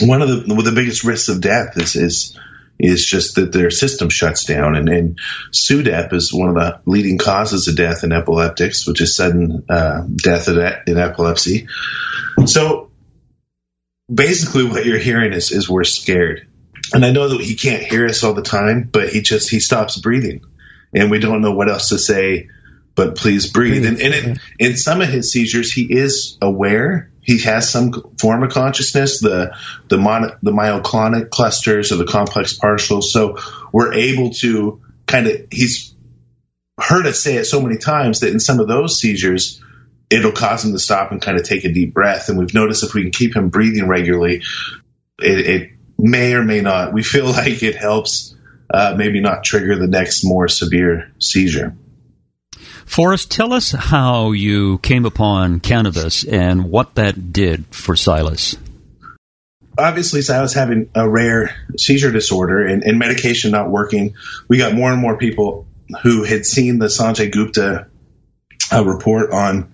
One 0.00 0.22
of 0.22 0.28
the 0.28 0.54
the 0.54 0.72
biggest 0.72 1.04
risks 1.04 1.28
of 1.28 1.40
death 1.40 1.76
is 1.76 1.96
is 1.96 2.38
is 2.78 3.06
just 3.06 3.36
that 3.36 3.52
their 3.52 3.70
system 3.70 4.08
shuts 4.08 4.44
down, 4.44 4.74
and, 4.74 4.88
and 4.88 5.18
SUDEP 5.52 6.12
is 6.12 6.32
one 6.32 6.48
of 6.48 6.54
the 6.54 6.80
leading 6.84 7.18
causes 7.18 7.68
of 7.68 7.76
death 7.76 8.02
in 8.02 8.12
epileptics, 8.12 8.86
which 8.88 9.00
is 9.00 9.14
sudden 9.14 9.64
uh, 9.68 10.04
death 10.16 10.48
in 10.48 10.98
epilepsy. 10.98 11.68
So 12.46 12.90
basically, 14.12 14.64
what 14.64 14.84
you're 14.84 14.98
hearing 14.98 15.32
is 15.32 15.52
is 15.52 15.68
we're 15.68 15.84
scared 15.84 16.48
and 16.92 17.04
I 17.04 17.10
know 17.10 17.28
that 17.28 17.40
he 17.40 17.54
can't 17.54 17.82
hear 17.82 18.06
us 18.06 18.22
all 18.22 18.34
the 18.34 18.42
time, 18.42 18.88
but 18.90 19.08
he 19.08 19.22
just 19.22 19.50
he 19.50 19.60
stops 19.60 19.98
breathing, 19.98 20.44
and 20.94 21.10
we 21.10 21.18
don't 21.18 21.40
know 21.40 21.52
what 21.52 21.68
else 21.68 21.90
to 21.90 21.98
say. 21.98 22.48
But 22.94 23.16
please 23.16 23.50
breathe. 23.50 23.86
And, 23.86 24.00
and 24.00 24.14
in, 24.14 24.40
in 24.58 24.76
some 24.76 25.00
of 25.00 25.08
his 25.08 25.32
seizures, 25.32 25.72
he 25.72 25.84
is 25.84 26.36
aware. 26.42 27.10
He 27.22 27.40
has 27.42 27.70
some 27.70 27.92
form 28.18 28.42
of 28.42 28.50
consciousness, 28.50 29.20
the 29.20 29.56
the, 29.88 29.96
mon, 29.96 30.32
the 30.42 30.50
myoclonic 30.50 31.30
clusters 31.30 31.92
or 31.92 31.96
the 31.96 32.04
complex 32.04 32.58
partials. 32.58 33.04
So 33.04 33.38
we're 33.72 33.94
able 33.94 34.30
to 34.34 34.82
kind 35.06 35.26
of 35.26 35.46
he's 35.50 35.94
heard 36.78 37.06
us 37.06 37.20
say 37.20 37.36
it 37.36 37.44
so 37.44 37.60
many 37.60 37.78
times 37.78 38.20
that 38.20 38.32
in 38.32 38.40
some 38.40 38.60
of 38.60 38.68
those 38.68 38.98
seizures, 38.98 39.62
it'll 40.10 40.32
cause 40.32 40.64
him 40.64 40.72
to 40.72 40.78
stop 40.78 41.12
and 41.12 41.22
kind 41.22 41.38
of 41.38 41.44
take 41.44 41.64
a 41.64 41.72
deep 41.72 41.94
breath. 41.94 42.28
And 42.28 42.38
we've 42.38 42.54
noticed 42.54 42.84
if 42.84 42.94
we 42.94 43.02
can 43.02 43.12
keep 43.12 43.34
him 43.34 43.48
breathing 43.48 43.88
regularly, 43.88 44.42
it, 45.18 45.46
it 45.46 45.70
may 45.98 46.34
or 46.34 46.42
may 46.42 46.60
not. 46.60 46.92
We 46.92 47.02
feel 47.02 47.26
like 47.30 47.62
it 47.62 47.76
helps 47.76 48.34
uh, 48.72 48.94
maybe 48.96 49.20
not 49.20 49.44
trigger 49.44 49.76
the 49.76 49.86
next 49.86 50.24
more 50.24 50.48
severe 50.48 51.12
seizure. 51.18 51.76
Forrest, 52.92 53.30
tell 53.30 53.54
us 53.54 53.72
how 53.72 54.32
you 54.32 54.76
came 54.76 55.06
upon 55.06 55.60
cannabis 55.60 56.24
and 56.24 56.70
what 56.70 56.96
that 56.96 57.32
did 57.32 57.64
for 57.74 57.96
Silas. 57.96 58.54
Obviously, 59.78 60.20
Silas 60.20 60.52
having 60.52 60.90
a 60.94 61.08
rare 61.08 61.56
seizure 61.78 62.12
disorder 62.12 62.66
and, 62.66 62.84
and 62.84 62.98
medication 62.98 63.50
not 63.50 63.70
working. 63.70 64.12
We 64.46 64.58
got 64.58 64.74
more 64.74 64.92
and 64.92 65.00
more 65.00 65.16
people 65.16 65.66
who 66.02 66.24
had 66.24 66.44
seen 66.44 66.78
the 66.78 66.88
Sanjay 66.88 67.32
Gupta 67.32 67.86
uh, 68.70 68.84
report 68.84 69.32
on 69.32 69.72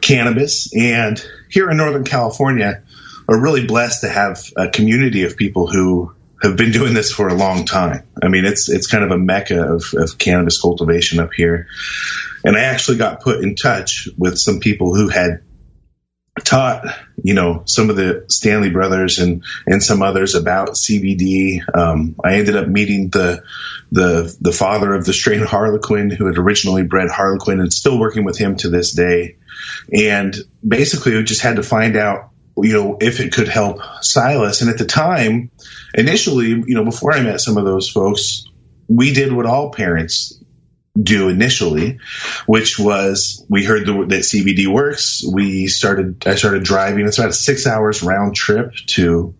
cannabis. 0.00 0.72
And 0.76 1.20
here 1.50 1.68
in 1.68 1.76
Northern 1.76 2.04
California, 2.04 2.84
are 3.28 3.40
really 3.40 3.66
blessed 3.66 4.02
to 4.02 4.08
have 4.08 4.38
a 4.56 4.68
community 4.68 5.24
of 5.24 5.36
people 5.36 5.66
who 5.66 6.14
have 6.40 6.56
been 6.56 6.70
doing 6.70 6.94
this 6.94 7.10
for 7.10 7.26
a 7.26 7.34
long 7.34 7.64
time. 7.64 8.06
I 8.22 8.28
mean, 8.28 8.44
it's 8.44 8.68
it's 8.68 8.86
kind 8.86 9.02
of 9.02 9.10
a 9.10 9.18
mecca 9.18 9.60
of, 9.60 9.82
of 9.94 10.18
cannabis 10.18 10.60
cultivation 10.60 11.18
up 11.18 11.32
here. 11.32 11.66
And 12.44 12.56
I 12.56 12.60
actually 12.60 12.98
got 12.98 13.22
put 13.22 13.42
in 13.42 13.54
touch 13.54 14.08
with 14.18 14.38
some 14.38 14.60
people 14.60 14.94
who 14.94 15.08
had 15.08 15.42
taught, 16.42 16.84
you 17.22 17.32
know, 17.32 17.62
some 17.64 17.90
of 17.90 17.96
the 17.96 18.24
Stanley 18.28 18.70
brothers 18.70 19.18
and 19.18 19.44
and 19.66 19.82
some 19.82 20.02
others 20.02 20.34
about 20.34 20.70
CBD. 20.70 21.60
Um, 21.74 22.16
I 22.22 22.34
ended 22.34 22.56
up 22.56 22.68
meeting 22.68 23.08
the 23.08 23.42
the 23.92 24.36
the 24.40 24.52
father 24.52 24.92
of 24.92 25.04
the 25.04 25.12
strain 25.12 25.40
Harlequin, 25.40 26.10
who 26.10 26.26
had 26.26 26.38
originally 26.38 26.82
bred 26.82 27.08
Harlequin, 27.08 27.60
and 27.60 27.72
still 27.72 27.98
working 27.98 28.24
with 28.24 28.36
him 28.36 28.56
to 28.56 28.68
this 28.68 28.92
day. 28.92 29.36
And 29.92 30.36
basically, 30.66 31.14
we 31.14 31.22
just 31.22 31.42
had 31.42 31.56
to 31.56 31.62
find 31.62 31.96
out 31.96 32.30
you 32.56 32.72
know, 32.72 32.98
if 33.00 33.20
it 33.20 33.32
could 33.32 33.48
help 33.48 33.80
Silas. 34.00 34.60
And 34.60 34.70
at 34.70 34.78
the 34.78 34.84
time, 34.84 35.50
initially, 35.92 36.48
you 36.48 36.74
know, 36.74 36.84
before 36.84 37.12
I 37.12 37.20
met 37.20 37.40
some 37.40 37.56
of 37.56 37.64
those 37.64 37.90
folks, 37.90 38.44
we 38.88 39.12
did 39.12 39.32
what 39.32 39.46
all 39.46 39.70
parents 39.70 40.40
do 41.00 41.28
initially, 41.28 41.98
which 42.46 42.78
was 42.78 43.44
we 43.48 43.64
heard 43.64 43.86
the, 43.86 43.92
that 44.08 44.20
CBD 44.20 44.66
works. 44.66 45.24
We 45.24 45.66
started, 45.66 46.26
I 46.26 46.36
started 46.36 46.62
driving. 46.62 47.06
It's 47.06 47.18
about 47.18 47.30
a 47.30 47.34
six 47.34 47.66
hours 47.66 48.02
round 48.02 48.34
trip 48.36 48.74
to 48.88 49.34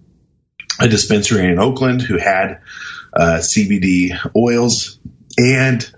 a 0.80 0.88
dispensary 0.88 1.46
in 1.46 1.58
Oakland 1.58 2.02
who 2.02 2.18
had 2.18 2.60
uh, 3.12 3.38
CBD 3.40 4.18
oils. 4.36 4.98
And 5.38 5.88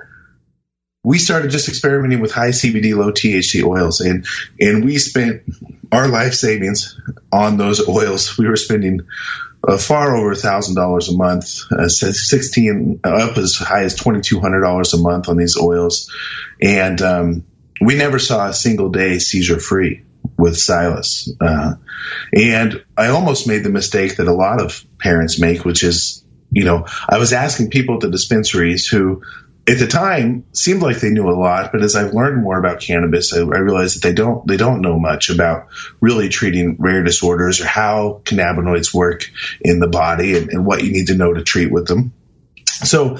we 1.07 1.19
started 1.19 1.53
just 1.53 1.69
experimenting 1.69 2.21
with 2.21 2.33
high 2.33 2.51
CBD, 2.51 2.97
low 2.97 3.13
THC 3.13 3.63
oils, 3.63 4.01
and 4.01 4.27
and 4.61 4.85
we 4.85 4.99
spent 4.99 5.43
our 5.93 6.09
life 6.09 6.35
savings 6.35 7.01
on 7.33 7.59
those 7.59 7.89
oils. 7.89 8.37
We 8.37 8.49
were 8.49 8.57
spending 8.57 9.03
uh, 9.67 9.79
far 9.79 10.17
over 10.17 10.35
thousand 10.35 10.75
dollars 10.77 11.09
a 11.09 11.17
month, 11.17 11.63
uh, 11.73 11.89
sixteen 11.89 13.01
up 13.03 13.37
as 13.37 13.57
high 13.57 13.85
as 13.85 13.95
twenty 13.95 14.21
two 14.21 14.41
hundred 14.41 14.61
dollars 14.61 14.95
a 14.95 14.99
month 14.99 15.29
on 15.29 15.37
these 15.37 15.57
oils, 15.59 16.13
and 16.63 17.01
um, 17.03 17.45
we 17.81 17.97
never 17.97 18.19
saw 18.19 18.49
a 18.49 18.55
single 18.55 18.91
day 18.91 19.19
seizure 19.19 19.61
free 19.61 20.05
with 20.37 20.57
Silas. 20.57 21.31
Uh, 21.41 21.75
and 22.33 22.85
I 22.97 23.09
almost 23.09 23.47
made 23.47 23.65
the 23.65 23.71
mistake 23.71 24.17
that 24.17 24.29
a 24.29 24.33
lot 24.33 24.61
of 24.61 24.85
parents 24.99 25.41
make, 25.41 25.65
which 25.65 25.83
is, 25.83 26.25
you 26.51 26.65
know, 26.65 26.87
I 27.09 27.19
was 27.19 27.33
asking 27.33 27.71
people 27.71 27.97
at 27.97 28.01
the 28.01 28.11
dispensaries 28.11 28.87
who 28.87 29.23
at 29.69 29.79
the 29.79 29.87
time 29.87 30.45
seemed 30.53 30.81
like 30.81 31.01
they 31.01 31.11
knew 31.11 31.29
a 31.29 31.35
lot, 31.35 31.73
but 31.73 31.83
as 31.83 31.97
I've 31.97 32.15
learned 32.15 32.43
more 32.43 32.59
about 32.59 32.81
cannabis, 32.81 33.33
I, 33.33 33.39
I 33.41 33.59
realized 33.59 33.97
that 33.97 34.09
they 34.09 34.15
don't 34.15 34.47
they 34.47 34.57
don't 34.57 34.81
know 34.81 34.99
much 34.99 35.29
about 35.29 35.69
really 36.01 36.29
treating 36.29 36.77
rare 36.79 37.03
disorders 37.03 37.61
or 37.61 37.67
how 37.67 38.23
cannabinoids 38.25 38.95
work 38.95 39.29
in 39.61 39.81
the 39.81 39.89
body 39.89 40.37
and, 40.37 40.51
and 40.51 40.67
what 40.67 40.85
you 40.85 40.93
need 40.93 41.09
to 41.09 41.17
know 41.17 41.33
to 41.33 41.43
treat 41.43 41.71
with 41.71 41.89
them. 41.89 42.13
So 42.85 43.19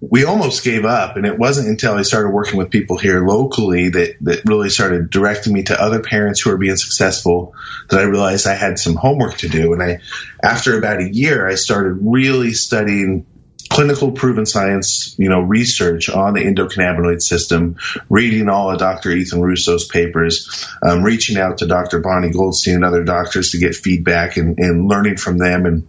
we 0.00 0.24
almost 0.24 0.64
gave 0.64 0.84
up, 0.84 1.16
and 1.16 1.26
it 1.26 1.38
wasn't 1.38 1.68
until 1.68 1.94
I 1.94 2.02
started 2.02 2.30
working 2.30 2.56
with 2.56 2.70
people 2.70 2.96
here 2.96 3.24
locally 3.24 3.90
that 3.90 4.16
that 4.22 4.44
really 4.46 4.70
started 4.70 5.10
directing 5.10 5.52
me 5.52 5.62
to 5.64 5.80
other 5.80 6.00
parents 6.00 6.40
who 6.40 6.50
are 6.50 6.58
being 6.58 6.76
successful 6.76 7.54
that 7.90 8.00
I 8.00 8.04
realized 8.04 8.48
I 8.48 8.54
had 8.54 8.80
some 8.80 8.96
homework 8.96 9.36
to 9.38 9.48
do. 9.48 9.74
And 9.74 9.82
I, 9.82 10.00
after 10.42 10.76
about 10.76 11.02
a 11.02 11.14
year, 11.14 11.46
I 11.46 11.54
started 11.54 11.98
really 12.00 12.52
studying 12.52 13.26
clinical 13.74 14.12
proven 14.12 14.46
science, 14.46 15.16
you 15.18 15.28
know, 15.28 15.40
research 15.40 16.08
on 16.08 16.34
the 16.34 16.44
endocannabinoid 16.44 17.20
system, 17.20 17.76
reading 18.08 18.48
all 18.48 18.70
of 18.70 18.78
Dr. 18.78 19.10
Ethan 19.10 19.42
Russo's 19.42 19.84
papers, 19.84 20.64
um, 20.80 21.02
reaching 21.02 21.36
out 21.38 21.58
to 21.58 21.66
Dr. 21.66 21.98
Bonnie 21.98 22.30
Goldstein 22.30 22.76
and 22.76 22.84
other 22.84 23.02
doctors 23.02 23.50
to 23.50 23.58
get 23.58 23.74
feedback 23.74 24.36
and, 24.36 24.60
and 24.60 24.88
learning 24.88 25.16
from 25.16 25.38
them. 25.38 25.66
And 25.66 25.88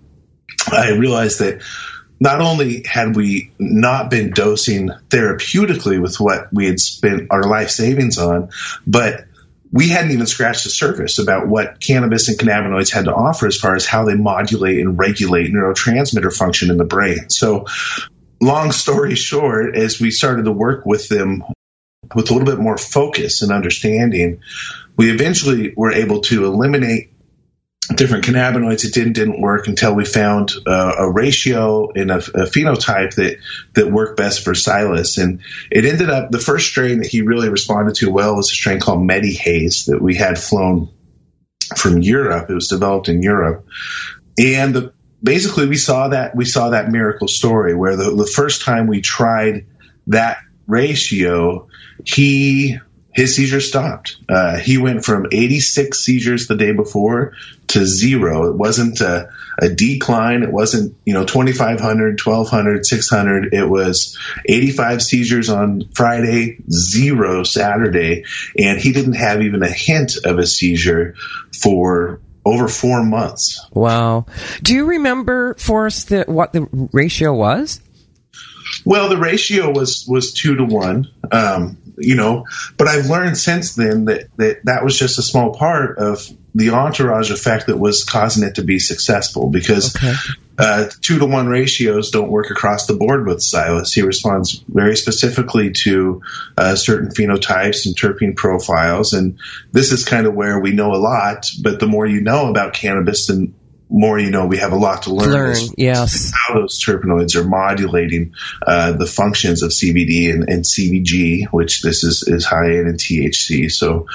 I 0.72 0.94
realized 0.94 1.40
that 1.40 1.62
not 2.20 2.42
only 2.42 2.82
had 2.88 3.16
we 3.16 3.52
not 3.60 4.10
been 4.10 4.32
dosing 4.32 4.90
therapeutically 5.10 6.02
with 6.02 6.20
what 6.20 6.52
we 6.52 6.66
had 6.66 6.80
spent 6.80 7.28
our 7.30 7.44
life 7.44 7.70
savings 7.70 8.18
on, 8.18 8.50
but 8.88 9.26
we 9.76 9.90
hadn't 9.90 10.12
even 10.12 10.26
scratched 10.26 10.64
the 10.64 10.70
surface 10.70 11.20
about 11.20 11.50
what 11.50 11.82
cannabis 11.82 12.30
and 12.30 12.40
cannabinoids 12.40 12.94
had 12.94 13.06
to 13.06 13.14
offer 13.14 13.46
as 13.46 13.58
far 13.58 13.76
as 13.76 13.86
how 13.86 14.06
they 14.06 14.16
modulate 14.16 14.80
and 14.80 14.98
regulate 14.98 15.52
neurotransmitter 15.52 16.34
function 16.34 16.72
in 16.72 16.78
the 16.78 16.86
brain. 16.86 17.30
So, 17.30 17.66
long 18.40 18.72
story 18.72 19.16
short, 19.16 19.76
as 19.76 20.00
we 20.00 20.12
started 20.12 20.46
to 20.46 20.54
work 20.54 20.86
with 20.86 21.10
them 21.10 21.44
with 22.16 22.30
a 22.30 22.34
little 22.34 22.46
bit 22.46 22.58
more 22.58 22.78
focus 22.78 23.42
and 23.42 23.52
understanding, 23.52 24.40
we 24.96 25.12
eventually 25.12 25.74
were 25.76 25.92
able 25.92 26.22
to 26.22 26.46
eliminate 26.46 27.12
different 27.94 28.26
cannabinoids. 28.26 28.86
It 28.86 28.94
didn't 28.94 29.14
didn't 29.14 29.42
work 29.42 29.68
until 29.68 29.94
we 29.94 30.06
found 30.06 30.52
uh, 30.66 30.94
a 30.98 31.10
ratio 31.12 31.92
and 31.92 32.12
a, 32.12 32.18
a, 32.18 32.46
phenotype 32.46 33.16
that 33.16 33.38
that 33.74 33.92
worked 33.92 34.18
best 34.18 34.44
for 34.44 34.56
Silas. 34.56 35.18
And 35.18 35.42
it 35.72 35.86
ended 35.86 36.10
up 36.10 36.32
the 36.32 36.40
first 36.40 36.68
strain 36.68 37.00
that 37.00 37.08
he 37.08 37.22
really 37.22 37.50
responded 37.50 37.96
to 37.96 38.12
well 38.12 38.36
was 38.36 38.52
a 38.52 38.56
strain 38.56 38.80
called 38.80 39.00
Medihaze 39.00 39.86
that 39.88 40.02
we 40.02 40.16
had 40.16 40.40
flown 40.40 40.90
from 41.76 42.02
Europe. 42.02 42.50
It 42.50 42.54
was 42.54 42.70
developed 42.70 43.10
in 43.10 43.22
Europe, 43.22 43.68
and 44.38 44.74
the, 44.74 44.94
basically 45.22 45.68
we 45.68 45.78
saw 45.78 46.10
that 46.10 46.36
we 46.36 46.46
saw 46.46 46.70
that 46.70 46.90
miracle 46.90 47.28
story 47.28 47.76
where 47.76 47.96
the, 47.96 48.16
the 48.16 48.28
first 48.28 48.64
time 48.64 48.88
we 48.88 49.02
tried 49.02 49.66
that 50.08 50.38
ratio, 50.68 51.68
he 52.04 52.80
his 53.16 53.34
seizure 53.34 53.62
stopped. 53.62 54.18
Uh, 54.28 54.58
he 54.58 54.78
went 54.78 55.06
from 55.06 55.28
86 55.32 55.98
seizures 55.98 56.48
the 56.48 56.58
day 56.58 56.74
before 56.74 57.32
to 57.68 57.86
zero. 57.86 58.50
It 58.50 58.56
wasn't 58.56 59.00
a, 59.00 59.30
a 59.58 59.70
decline. 59.70 60.44
It 60.44 60.52
wasn't, 60.52 60.98
you 61.06 61.14
know, 61.14 61.24
2,500, 61.24 62.20
1,200, 62.20 62.86
600. 62.86 63.54
It 63.54 63.70
was 63.70 64.18
85 64.46 65.02
seizures 65.02 65.50
on 65.50 65.88
Friday, 65.94 66.58
zero 66.70 67.44
Saturday. 67.44 68.26
And 68.60 68.80
he 68.80 68.92
didn't 68.92 69.14
have 69.14 69.42
even 69.42 69.64
a 69.64 69.72
hint 69.72 70.18
of 70.26 70.38
a 70.38 70.46
seizure 70.46 71.16
for 71.58 72.20
over 72.44 72.68
four 72.68 73.02
months. 73.02 73.66
Wow. 73.72 74.26
Do 74.62 74.76
you 74.76 74.86
remember, 74.86 75.56
Forrest, 75.56 76.10
the, 76.10 76.26
what 76.28 76.52
the 76.52 76.68
ratio 76.92 77.34
was? 77.34 77.80
Well, 78.84 79.10
the 79.10 79.18
ratio 79.18 79.72
was 79.72 80.06
was 80.08 80.34
two 80.34 80.56
to 80.56 80.66
one. 80.66 81.12
Um, 81.32 81.78
you 81.98 82.16
know, 82.16 82.46
but 82.78 82.88
I've 82.88 83.06
learned 83.06 83.38
since 83.38 83.76
then 83.76 84.06
that, 84.06 84.28
that 84.38 84.66
that 84.66 84.84
was 84.84 84.98
just 84.98 85.18
a 85.20 85.22
small 85.22 85.54
part 85.54 85.98
of 85.98 86.28
the 86.54 86.70
entourage 86.72 87.32
effect 87.32 87.68
that 87.68 87.78
was 87.78 88.04
causing 88.04 88.48
it 88.48 88.56
to 88.56 88.64
be 88.64 88.80
successful 88.80 89.50
because 89.50 89.96
okay. 89.96 90.14
uh, 90.58 90.86
two 91.02 91.20
to 91.20 91.26
one 91.26 91.48
ratios 91.48 92.12
don't 92.12 92.32
work 92.32 92.50
across 92.50 92.86
the 92.86 92.94
board 92.94 93.28
with 93.28 93.42
Silas. 93.42 93.94
He 93.94 94.02
responds 94.02 94.64
very 94.68 94.96
specifically 94.96 95.72
to 95.84 96.22
uh, 96.58 96.76
certain 96.76 97.10
phenotypes 97.10 97.86
and 97.86 97.96
terpene 97.96 98.36
profiles. 98.36 99.14
And 99.14 99.38
this 99.72 99.92
is 99.92 100.06
kind 100.06 100.28
of 100.28 100.34
where 100.34 100.60
we 100.60 100.72
know 100.72 100.94
a 100.94 100.98
lot, 100.98 101.50
but 101.62 101.80
the 101.80 101.88
more 101.88 102.06
you 102.06 102.22
know 102.22 102.50
about 102.50 102.74
cannabis, 102.74 103.30
and 103.30 103.54
more 103.90 104.20
you 104.20 104.32
know 104.32 104.48
we 104.48 104.58
have 104.58 104.74
a 104.74 104.78
lot 104.78 105.04
to 105.04 105.14
learn. 105.14 105.32
Learn, 105.32 105.56
yes. 105.78 106.32
How 106.34 106.56
those 106.56 106.84
terpenoids 106.84 107.36
are 107.36 107.44
modulating 107.44 108.34
uh, 108.66 108.94
the 108.94 109.06
functions 109.06 109.64
of 109.64 109.72
CBD 109.72 110.34
and, 110.34 110.50
and, 110.50 110.64
CBG, 110.64 111.48
which 111.52 111.82
this 111.82 112.04
is, 112.04 112.24
is 112.28 112.46
high 112.46 112.72
in 112.72 112.88
and 112.88 113.00
THC. 113.00 113.72
So, 113.72 114.08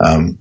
um, 0.00 0.38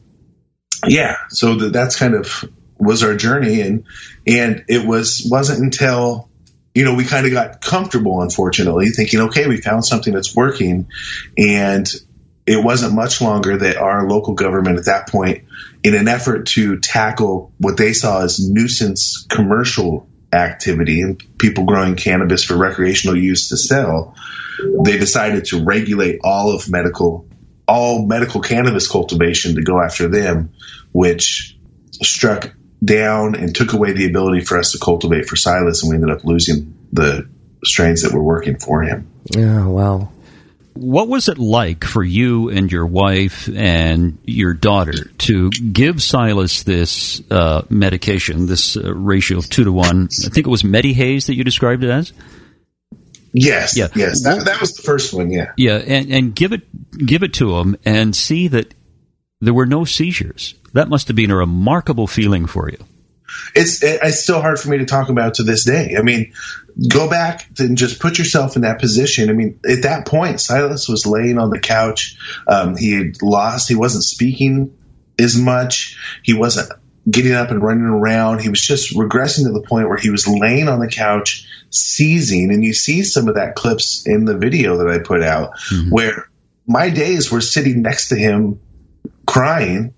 yeah, 0.86 1.18
so 1.30 1.56
the, 1.56 1.70
that's 1.70 1.98
kind 1.98 2.14
of 2.14 2.46
was 2.80 3.04
our 3.04 3.16
journey, 3.16 3.62
and 3.62 3.84
and 4.26 4.66
it 4.68 4.86
was 4.86 5.28
wasn't 5.30 5.60
until 5.60 6.30
you 6.74 6.86
know 6.86 6.96
we 6.96 7.06
kind 7.06 7.26
of 7.26 7.34
got 7.34 7.62
comfortable, 7.62 8.22
unfortunately, 8.22 8.90
thinking, 8.90 9.22
okay, 9.22 9.48
we 9.48 9.58
found 9.58 9.86
something 9.86 10.14
that's 10.14 10.36
working, 10.36 10.88
and 11.38 11.92
it 12.48 12.64
wasn't 12.64 12.96
much 12.96 13.22
longer 13.22 13.58
that 13.58 13.76
our 13.76 14.08
local 14.08 14.34
government 14.34 14.80
at 14.80 14.86
that 14.86 15.10
point, 15.10 15.44
in 15.84 15.94
an 15.94 16.08
effort 16.08 16.48
to 16.48 16.80
tackle 16.80 17.52
what 17.58 17.76
they 17.76 17.92
saw 17.92 18.24
as 18.24 18.40
nuisance 18.40 19.28
commercial 19.30 20.08
activity 20.32 21.02
and 21.02 21.22
people 21.38 21.66
growing 21.66 21.96
cannabis 21.96 22.46
for 22.46 22.56
recreational 22.56 23.18
use 23.18 23.50
to 23.50 23.58
sell, 23.58 24.16
they 24.86 24.98
decided 24.98 25.46
to 25.46 25.64
regulate 25.64 26.22
all 26.24 26.56
of 26.56 26.70
medical, 26.70 27.28
all 27.68 28.06
medical 28.06 28.40
cannabis 28.40 28.90
cultivation 28.90 29.56
to 29.56 29.62
go 29.62 29.82
after 29.82 30.08
them, 30.08 30.54
which 30.94 31.58
struck 32.02 32.54
down 32.84 33.36
and 33.36 33.54
took 33.54 33.74
away 33.74 33.92
the 33.92 34.06
ability 34.06 34.42
for 34.42 34.58
us 34.58 34.72
to 34.72 34.80
cultivate 34.80 35.26
for 35.26 35.36
Silas, 35.36 35.84
and 35.84 35.90
we 35.90 35.96
ended 35.96 36.16
up 36.16 36.24
losing 36.24 36.74
the 36.94 37.28
strains 37.66 38.04
that 38.04 38.14
were 38.14 38.24
working 38.24 38.58
for 38.58 38.84
him. 38.84 39.10
Yeah, 39.26 39.66
wow. 39.66 40.10
What 40.80 41.08
was 41.08 41.28
it 41.28 41.38
like 41.38 41.84
for 41.84 42.04
you 42.04 42.50
and 42.50 42.72
your 42.72 42.86
wife 42.86 43.50
and 43.50 44.20
your 44.24 44.54
daughter 44.54 45.06
to 45.20 45.50
give 45.50 46.04
Silas 46.04 46.64
this 46.64 47.22
uh, 47.32 47.64
medication, 47.70 48.46
this 48.46 48.78
uh, 48.78 48.94
ratio 48.94 49.40
of 49.40 49.50
two 49.50 49.64
to 49.64 49.72
one? 49.72 50.10
I 50.26 50.30
think 50.30 50.46
it 50.46 50.50
was 50.50 50.64
Medihaze 50.64 51.28
that 51.28 51.36
you 51.36 51.44
described 51.44 51.84
it 51.84 51.90
as. 51.90 52.14
Yes, 53.34 53.78
yeah. 53.78 53.88
yes, 53.96 54.24
that, 54.24 54.46
that 54.46 54.62
was 54.62 54.76
the 54.76 54.84
first 54.84 55.14
one. 55.14 55.32
Yeah, 55.32 55.52
yeah, 55.58 55.78
and 55.78 56.12
and 56.12 56.36
give 56.36 56.54
it 56.54 56.62
give 56.98 57.24
it 57.24 57.34
to 57.36 57.58
him 57.58 57.76
and 57.86 58.16
see 58.16 58.48
that 58.48 58.74
there 59.42 59.54
were 59.54 59.66
no 59.66 59.84
seizures. 59.84 60.56
That 60.74 60.90
must 60.90 61.08
have 61.08 61.16
been 61.16 61.32
a 61.32 61.36
remarkable 61.36 62.08
feeling 62.08 62.46
for 62.46 62.70
you 62.70 62.78
it's 63.56 63.84
it's 63.84 64.24
still 64.24 64.42
hard 64.42 64.60
for 64.60 64.70
me 64.70 64.80
to 64.80 64.86
talk 64.86 65.10
about 65.10 65.36
to 65.36 65.44
this 65.44 65.66
day. 65.66 65.96
I 65.98 66.02
mean, 66.02 66.34
go 66.90 67.10
back 67.10 67.48
and 67.60 67.78
just 67.78 68.00
put 68.00 68.18
yourself 68.18 68.56
in 68.56 68.62
that 68.64 68.80
position. 68.80 69.30
I 69.30 69.34
mean, 69.34 69.60
at 69.68 69.84
that 69.84 70.06
point, 70.06 70.40
Silas 70.40 70.88
was 70.88 71.06
laying 71.06 71.38
on 71.38 71.50
the 71.50 71.60
couch. 71.60 72.18
Um, 72.48 72.76
he 72.76 72.94
had 72.94 73.22
lost. 73.22 73.70
He 73.70 73.76
wasn't 73.76 74.04
speaking 74.04 74.78
as 75.20 75.38
much. 75.38 75.98
He 76.24 76.34
wasn't 76.34 76.72
getting 77.10 77.34
up 77.34 77.52
and 77.52 77.62
running 77.62 77.86
around. 77.86 78.42
He 78.42 78.50
was 78.50 78.62
just 78.62 78.96
regressing 78.96 79.46
to 79.46 79.54
the 79.54 79.66
point 79.68 79.88
where 79.88 79.98
he 79.98 80.10
was 80.10 80.28
laying 80.28 80.68
on 80.68 80.80
the 80.80 80.90
couch, 80.90 81.48
seizing. 81.70 82.52
And 82.52 82.64
you 82.64 82.74
see 82.74 83.04
some 83.04 83.28
of 83.28 83.36
that 83.36 83.56
clips 83.56 84.06
in 84.06 84.26
the 84.26 84.38
video 84.38 84.78
that 84.78 84.90
I 84.90 85.00
put 85.00 85.24
out, 85.24 85.58
mm-hmm. 85.72 85.90
where 85.90 86.30
my 86.66 86.90
days 86.90 87.32
were 87.32 87.42
sitting 87.42 87.82
next 87.82 88.10
to 88.10 88.16
him, 88.16 88.60
crying 89.26 89.94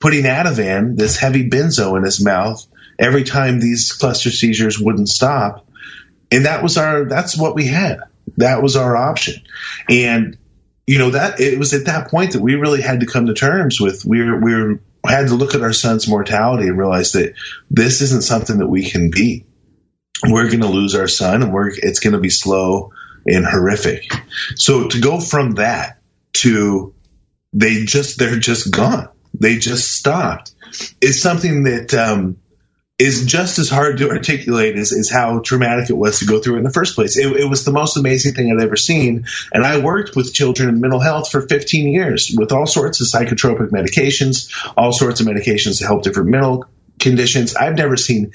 putting 0.00 0.24
Ativan, 0.24 0.96
this 0.96 1.16
heavy 1.16 1.48
benzo, 1.48 1.96
in 1.96 2.04
his 2.04 2.22
mouth 2.22 2.64
every 2.98 3.24
time 3.24 3.60
these 3.60 3.92
cluster 3.92 4.30
seizures 4.30 4.78
wouldn't 4.78 5.08
stop. 5.08 5.66
And 6.30 6.46
that 6.46 6.62
was 6.62 6.76
our, 6.76 7.04
that's 7.04 7.36
what 7.36 7.54
we 7.54 7.66
had. 7.66 8.00
That 8.36 8.62
was 8.62 8.76
our 8.76 8.96
option. 8.96 9.42
And, 9.88 10.36
you 10.86 10.98
know, 10.98 11.10
that 11.10 11.40
it 11.40 11.58
was 11.58 11.72
at 11.72 11.86
that 11.86 12.10
point 12.10 12.32
that 12.32 12.42
we 12.42 12.54
really 12.54 12.82
had 12.82 13.00
to 13.00 13.06
come 13.06 13.26
to 13.26 13.34
terms 13.34 13.80
with, 13.80 14.04
we 14.04 14.22
were, 14.22 14.40
we 14.40 14.54
were, 14.54 14.80
had 15.06 15.28
to 15.28 15.34
look 15.34 15.54
at 15.54 15.62
our 15.62 15.72
son's 15.72 16.08
mortality 16.08 16.66
and 16.66 16.78
realize 16.78 17.12
that 17.12 17.34
this 17.70 18.00
isn't 18.00 18.24
something 18.24 18.58
that 18.58 18.66
we 18.66 18.90
can 18.90 19.10
beat. 19.10 19.46
We're 20.24 20.48
going 20.48 20.60
to 20.60 20.66
lose 20.66 20.94
our 20.94 21.08
son 21.08 21.42
and 21.42 21.52
we're, 21.52 21.68
it's 21.68 22.00
going 22.00 22.14
to 22.14 22.20
be 22.20 22.30
slow 22.30 22.92
and 23.24 23.46
horrific. 23.46 24.10
So 24.56 24.88
to 24.88 25.00
go 25.00 25.20
from 25.20 25.52
that 25.52 25.98
to 26.34 26.94
they 27.52 27.84
just, 27.84 28.18
they're 28.18 28.38
just 28.38 28.72
gone 28.72 29.08
they 29.40 29.58
just 29.58 29.94
stopped 29.94 30.52
is 31.00 31.22
something 31.22 31.64
that 31.64 31.94
um, 31.94 32.36
is 32.98 33.26
just 33.26 33.58
as 33.58 33.68
hard 33.68 33.98
to 33.98 34.08
articulate 34.08 34.76
as, 34.76 34.92
as 34.92 35.10
how 35.10 35.40
traumatic 35.40 35.90
it 35.90 35.96
was 35.96 36.20
to 36.20 36.26
go 36.26 36.40
through 36.40 36.56
in 36.56 36.64
the 36.64 36.70
first 36.70 36.94
place. 36.94 37.18
It, 37.18 37.30
it, 37.36 37.48
was 37.48 37.64
the 37.64 37.72
most 37.72 37.98
amazing 37.98 38.32
thing 38.32 38.50
I'd 38.50 38.62
ever 38.62 38.76
seen. 38.76 39.26
And 39.52 39.66
I 39.66 39.80
worked 39.80 40.16
with 40.16 40.32
children 40.32 40.70
in 40.70 40.80
mental 40.80 41.00
health 41.00 41.30
for 41.30 41.42
15 41.46 41.92
years 41.92 42.34
with 42.36 42.52
all 42.52 42.66
sorts 42.66 43.00
of 43.02 43.08
psychotropic 43.08 43.70
medications, 43.70 44.50
all 44.78 44.92
sorts 44.92 45.20
of 45.20 45.26
medications 45.26 45.78
to 45.78 45.86
help 45.86 46.04
different 46.04 46.30
mental 46.30 46.64
conditions. 46.98 47.54
I've 47.54 47.76
never 47.76 47.98
seen 47.98 48.32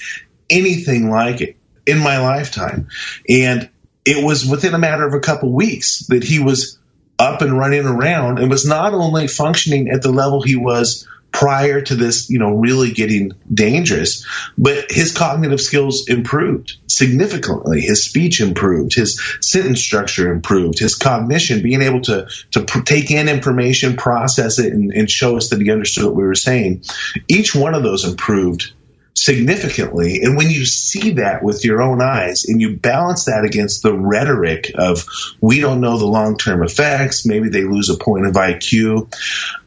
anything 0.48 1.10
like 1.10 1.42
it 1.42 1.58
in 1.88 1.98
my 1.98 2.20
lifetime. 2.20 2.90
And 3.28 3.68
it 4.06 4.24
was 4.24 4.46
within 4.46 4.76
a 4.76 4.80
matter 4.80 5.08
of 5.08 5.16
a 5.16 5.20
couple 5.20 5.52
weeks 5.52 6.06
that 6.08 6.24
he 6.24 6.38
was 6.38 6.78
up 7.18 7.42
and 7.42 7.58
running 7.58 7.86
around 7.86 8.38
and 8.38 8.50
was 8.50 8.66
not 8.66 8.94
only 8.94 9.28
functioning 9.28 9.90
at 9.90 10.04
the 10.04 10.12
level 10.12 10.42
he 10.42 10.56
was 10.56 11.08
prior 11.32 11.82
to 11.82 11.96
this, 11.96 12.30
you 12.30 12.40
know, 12.40 12.52
really 12.52 12.92
getting 12.92 13.32
dangerous, 13.52 14.26
but 14.58 14.92
his 14.92 15.14
cognitive 15.14 15.62
skills 15.62 16.08
improved 16.08 16.78
significantly. 16.88 17.82
His 17.82 18.04
speech 18.04 18.42
improved, 18.42 18.94
his 18.94 19.22
sentence 19.42 19.82
structure 19.82 20.32
improved, 20.32 20.80
his 20.80 20.96
cognition, 20.96 21.62
being 21.64 21.82
able 21.82 22.02
to 22.02 22.28
to 22.52 22.64
pr- 22.64 22.82
take 22.82 23.12
in 23.12 23.30
information, 23.30 23.96
process 23.96 24.60
it, 24.60 24.74
and, 24.74 24.92
and 24.92 25.10
show 25.10 25.38
us 25.38 25.50
that 25.50 25.62
he 25.62 25.72
understood 25.72 26.06
what 26.06 26.16
we 26.16 26.24
were 26.24 26.36
saying. 26.36 26.84
Each 27.28 27.56
one 27.56 27.76
of 27.76 27.84
those 27.84 28.06
improved 28.06 28.74
significantly. 29.14 30.22
And 30.24 30.38
when 30.38 30.50
you 30.50 30.66
see 30.66 31.12
that 31.12 31.44
with 31.44 31.66
your 31.66 31.82
own 31.82 32.02
eyes 32.02 32.46
and 32.46 32.62
you 32.62 32.78
balance 32.78 33.26
that 33.26 33.46
against 33.46 33.84
the 33.84 33.94
rhetoric 33.94 34.72
of 34.76 35.06
we 35.42 35.60
don't 35.60 35.82
know 35.82 35.98
the 35.98 36.06
long 36.06 36.38
term 36.38 36.64
effects, 36.64 37.26
maybe 37.26 37.50
they 37.50 37.64
lose 37.64 37.90
a 37.90 37.98
point 37.98 38.26
of 38.26 38.34
IQ. 38.34 39.14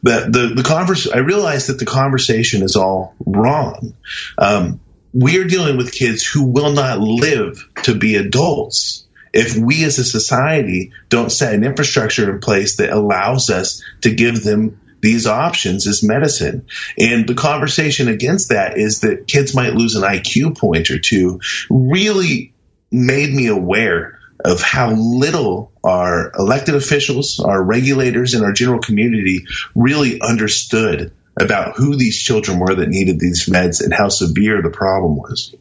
But 0.01 0.31
the, 0.31 0.53
the 0.55 0.63
converse, 0.63 1.07
I 1.07 1.19
realize 1.19 1.67
that 1.67 1.79
the 1.79 1.85
conversation 1.85 2.63
is 2.63 2.75
all 2.75 3.15
wrong. 3.25 3.93
Um, 4.37 4.79
we 5.13 5.39
are 5.39 5.47
dealing 5.47 5.77
with 5.77 5.93
kids 5.93 6.25
who 6.25 6.45
will 6.45 6.73
not 6.73 6.99
live 6.99 7.69
to 7.83 7.95
be 7.95 8.15
adults 8.15 9.05
if 9.31 9.57
we 9.57 9.83
as 9.83 9.99
a 9.99 10.03
society 10.03 10.93
don't 11.09 11.31
set 11.31 11.53
an 11.53 11.65
infrastructure 11.65 12.31
in 12.31 12.39
place 12.39 12.77
that 12.77 12.89
allows 12.89 13.49
us 13.49 13.83
to 14.01 14.13
give 14.13 14.43
them 14.43 14.79
these 15.05 15.27
options 15.27 15.85
is 15.85 16.01
medicine. 16.01 16.65
And 16.97 17.27
the 17.27 17.35
conversation 17.35 18.07
against 18.07 18.49
that 18.49 18.77
is 18.77 19.01
that 19.01 19.27
kids 19.27 19.53
might 19.53 19.75
lose 19.75 19.95
an 19.95 20.01
IQ 20.01 20.57
point 20.57 20.89
or 20.89 20.97
two 20.97 21.41
really 21.69 22.53
made 22.91 23.31
me 23.31 23.47
aware 23.47 24.19
of 24.43 24.61
how 24.61 24.91
little 24.91 25.71
our 25.83 26.31
elected 26.37 26.73
officials, 26.73 27.39
our 27.39 27.61
regulators, 27.61 28.33
and 28.33 28.43
our 28.43 28.51
general 28.51 28.79
community 28.79 29.45
really 29.75 30.19
understood 30.21 31.13
about 31.39 31.75
who 31.75 31.95
these 31.95 32.19
children 32.19 32.59
were 32.59 32.73
that 32.73 32.89
needed 32.89 33.19
these 33.19 33.45
meds 33.45 33.83
and 33.83 33.93
how 33.93 34.09
severe 34.09 34.63
the 34.63 34.69
problem 34.71 35.17
was 35.17 35.53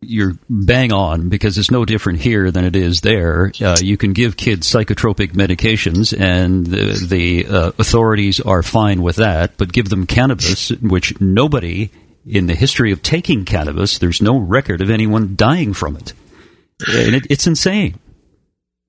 you're 0.00 0.34
bang 0.48 0.92
on 0.92 1.28
because 1.28 1.58
it's 1.58 1.70
no 1.70 1.84
different 1.84 2.20
here 2.20 2.50
than 2.50 2.64
it 2.64 2.76
is 2.76 3.00
there. 3.00 3.52
Uh, 3.60 3.76
you 3.80 3.96
can 3.96 4.12
give 4.12 4.36
kids 4.36 4.70
psychotropic 4.70 5.32
medications, 5.32 6.18
and 6.18 6.66
the, 6.66 7.06
the 7.08 7.46
uh, 7.46 7.72
authorities 7.78 8.40
are 8.40 8.62
fine 8.62 9.02
with 9.02 9.16
that. 9.16 9.56
But 9.56 9.72
give 9.72 9.88
them 9.88 10.06
cannabis, 10.06 10.70
which 10.70 11.20
nobody 11.20 11.90
in 12.26 12.46
the 12.46 12.54
history 12.54 12.92
of 12.92 13.02
taking 13.02 13.44
cannabis, 13.44 13.98
there's 13.98 14.20
no 14.20 14.38
record 14.38 14.80
of 14.80 14.90
anyone 14.90 15.34
dying 15.34 15.72
from 15.72 15.96
it, 15.96 16.12
and 16.86 17.14
it, 17.14 17.26
it's 17.30 17.46
insane. 17.46 17.98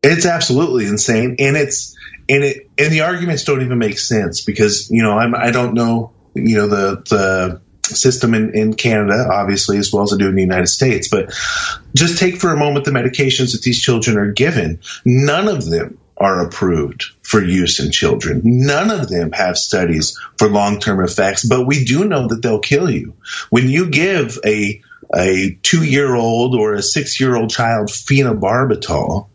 It's 0.04 0.26
absolutely 0.26 0.86
insane, 0.88 1.38
and 1.40 1.58
it's 1.58 1.96
and 2.28 2.44
it 2.44 2.70
and 2.78 2.92
the 2.92 3.02
arguments 3.02 3.44
don't 3.44 3.62
even 3.62 3.78
make 3.78 3.98
sense 3.98 4.42
because 4.42 4.90
you 4.92 5.02
know 5.02 5.18
I'm 5.18 5.34
I 5.36 5.52
don't 5.52 5.74
know 5.74 6.14
you 6.36 6.58
know 6.58 6.68
the 6.68 7.04
the 7.10 7.62
system 7.84 8.34
in, 8.34 8.54
in 8.56 8.74
Canada, 8.74 9.28
obviously, 9.32 9.78
as 9.78 9.92
well 9.92 10.04
as 10.04 10.14
I 10.14 10.18
do 10.18 10.30
in 10.30 10.36
the 10.36 10.42
United 10.42 10.68
States. 10.68 11.10
But 11.10 11.34
just 11.96 12.20
take 12.20 12.38
for 12.38 12.52
a 12.52 12.58
moment 12.58 12.86
the 12.86 12.92
medications 12.92 13.54
that 13.54 13.62
these 13.64 13.82
children 13.82 14.18
are 14.18 14.32
given. 14.32 14.80
None 15.06 15.48
of 15.48 15.66
them 15.66 15.98
are 16.20 16.46
approved 16.46 17.06
for 17.24 17.42
use 17.42 17.80
in 17.80 17.92
children. 17.92 18.42
None 18.44 18.92
of 18.92 19.08
them 19.08 19.32
have 19.32 19.58
studies 19.58 20.20
for 20.38 20.50
long 20.50 20.80
term 20.80 21.04
effects, 21.04 21.46
but 21.46 21.66
we 21.66 21.86
do 21.86 22.06
know 22.06 22.28
that 22.28 22.42
they'll 22.42 22.60
kill 22.60 22.90
you. 22.90 23.14
When 23.50 23.70
you 23.70 23.90
give 23.90 24.38
a 24.46 24.82
a 25.16 25.58
two 25.64 25.84
year 25.84 26.14
old 26.14 26.56
or 26.56 26.74
a 26.74 26.84
six 26.84 27.20
year 27.20 27.36
old 27.36 27.50
child 27.50 27.88
phenobarbital, 27.88 29.28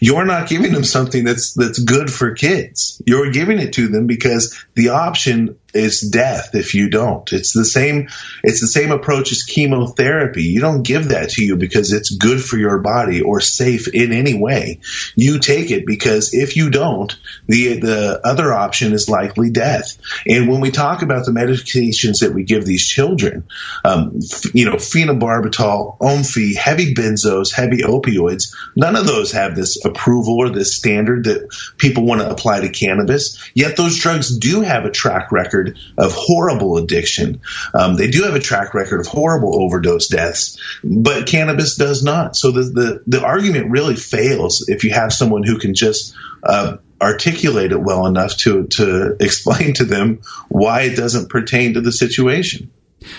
you're 0.00 0.24
not 0.24 0.48
giving 0.48 0.72
them 0.72 0.84
something 0.84 1.24
that's 1.24 1.54
that's 1.54 1.78
good 1.78 2.10
for 2.10 2.34
kids. 2.34 3.00
You're 3.06 3.30
giving 3.30 3.58
it 3.58 3.74
to 3.74 3.88
them 3.88 4.06
because 4.06 4.64
the 4.74 4.90
option 4.90 5.58
is 5.74 6.00
death 6.00 6.54
if 6.54 6.74
you 6.74 6.88
don't. 6.90 7.32
It's 7.32 7.52
the 7.52 7.64
same 7.64 8.08
it's 8.42 8.60
the 8.60 8.66
same 8.66 8.90
approach 8.90 9.32
as 9.32 9.42
chemotherapy. 9.42 10.44
You 10.44 10.60
don't 10.60 10.82
give 10.82 11.08
that 11.08 11.30
to 11.30 11.44
you 11.44 11.56
because 11.56 11.92
it's 11.92 12.14
good 12.14 12.42
for 12.42 12.56
your 12.56 12.78
body 12.78 13.22
or 13.22 13.40
safe 13.40 13.88
in 13.88 14.12
any 14.12 14.34
way. 14.34 14.80
You 15.14 15.38
take 15.38 15.70
it 15.70 15.86
because 15.86 16.34
if 16.34 16.56
you 16.56 16.70
don't, 16.70 17.16
the 17.46 17.80
the 17.80 18.20
other 18.24 18.52
option 18.52 18.92
is 18.92 19.08
likely 19.08 19.50
death. 19.50 19.98
And 20.26 20.48
when 20.48 20.60
we 20.60 20.70
talk 20.70 21.02
about 21.02 21.24
the 21.24 21.32
medications 21.32 22.20
that 22.20 22.34
we 22.34 22.44
give 22.44 22.64
these 22.64 22.86
children, 22.86 23.44
um, 23.84 24.20
you 24.52 24.66
know, 24.66 24.76
phenobarbital, 24.76 25.98
Onfi, 25.98 26.56
heavy 26.56 26.94
benzos, 26.94 27.52
heavy 27.52 27.78
opioids, 27.78 28.54
none 28.76 28.96
of 28.96 29.06
those 29.06 29.32
have 29.32 29.56
this 29.56 29.84
approval 29.84 30.38
or 30.38 30.50
this 30.50 30.76
standard 30.76 31.24
that 31.24 31.48
people 31.78 32.04
want 32.04 32.20
to 32.20 32.30
apply 32.30 32.60
to 32.60 32.68
cannabis. 32.68 33.50
Yet 33.54 33.76
those 33.76 33.98
drugs 33.98 34.36
do 34.36 34.60
have 34.60 34.84
a 34.84 34.90
track 34.90 35.32
record 35.32 35.61
record 35.62 35.78
of 35.98 36.12
horrible 36.12 36.76
addiction. 36.78 37.40
Um, 37.74 37.96
they 37.96 38.10
do 38.10 38.22
have 38.24 38.34
a 38.34 38.40
track 38.40 38.74
record 38.74 39.00
of 39.00 39.06
horrible 39.06 39.62
overdose 39.62 40.08
deaths, 40.08 40.58
but 40.82 41.26
cannabis 41.26 41.76
does 41.76 42.02
not. 42.02 42.36
So 42.36 42.50
the 42.50 42.62
the, 42.62 43.02
the 43.06 43.24
argument 43.24 43.70
really 43.70 43.96
fails 43.96 44.68
if 44.68 44.84
you 44.84 44.92
have 44.92 45.12
someone 45.12 45.42
who 45.42 45.58
can 45.58 45.74
just 45.74 46.14
uh, 46.42 46.78
articulate 47.00 47.72
it 47.72 47.80
well 47.80 48.06
enough 48.06 48.36
to 48.38 48.66
to 48.68 49.16
explain 49.20 49.74
to 49.74 49.84
them 49.84 50.20
why 50.48 50.82
it 50.82 50.96
doesn't 50.96 51.28
pertain 51.28 51.74
to 51.74 51.80
the 51.80 51.92
situation. 51.92 52.70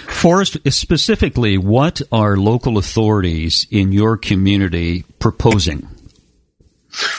Forrest, 0.08 0.58
specifically, 0.70 1.58
what 1.58 2.02
are 2.10 2.38
local 2.38 2.78
authorities 2.78 3.68
in 3.70 3.92
your 3.92 4.16
community 4.16 5.04
proposing? 5.20 5.90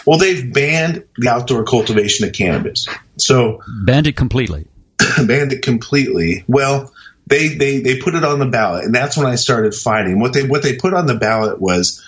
Well, 0.06 0.18
they've 0.18 0.52
banned 0.52 1.04
the 1.18 1.28
outdoor 1.28 1.64
cultivation 1.64 2.26
of 2.26 2.32
cannabis. 2.32 2.86
So 3.18 3.60
banned 3.84 4.06
it 4.06 4.16
completely. 4.16 4.66
banned 5.26 5.52
it 5.52 5.62
completely. 5.62 6.44
Well, 6.46 6.92
they, 7.26 7.48
they 7.48 7.80
they 7.80 8.00
put 8.00 8.14
it 8.14 8.24
on 8.24 8.38
the 8.38 8.46
ballot, 8.46 8.84
and 8.84 8.94
that's 8.94 9.16
when 9.16 9.26
I 9.26 9.36
started 9.36 9.74
fighting. 9.74 10.20
What 10.20 10.34
they 10.34 10.46
what 10.46 10.62
they 10.62 10.76
put 10.76 10.92
on 10.92 11.06
the 11.06 11.14
ballot 11.14 11.60
was 11.60 12.04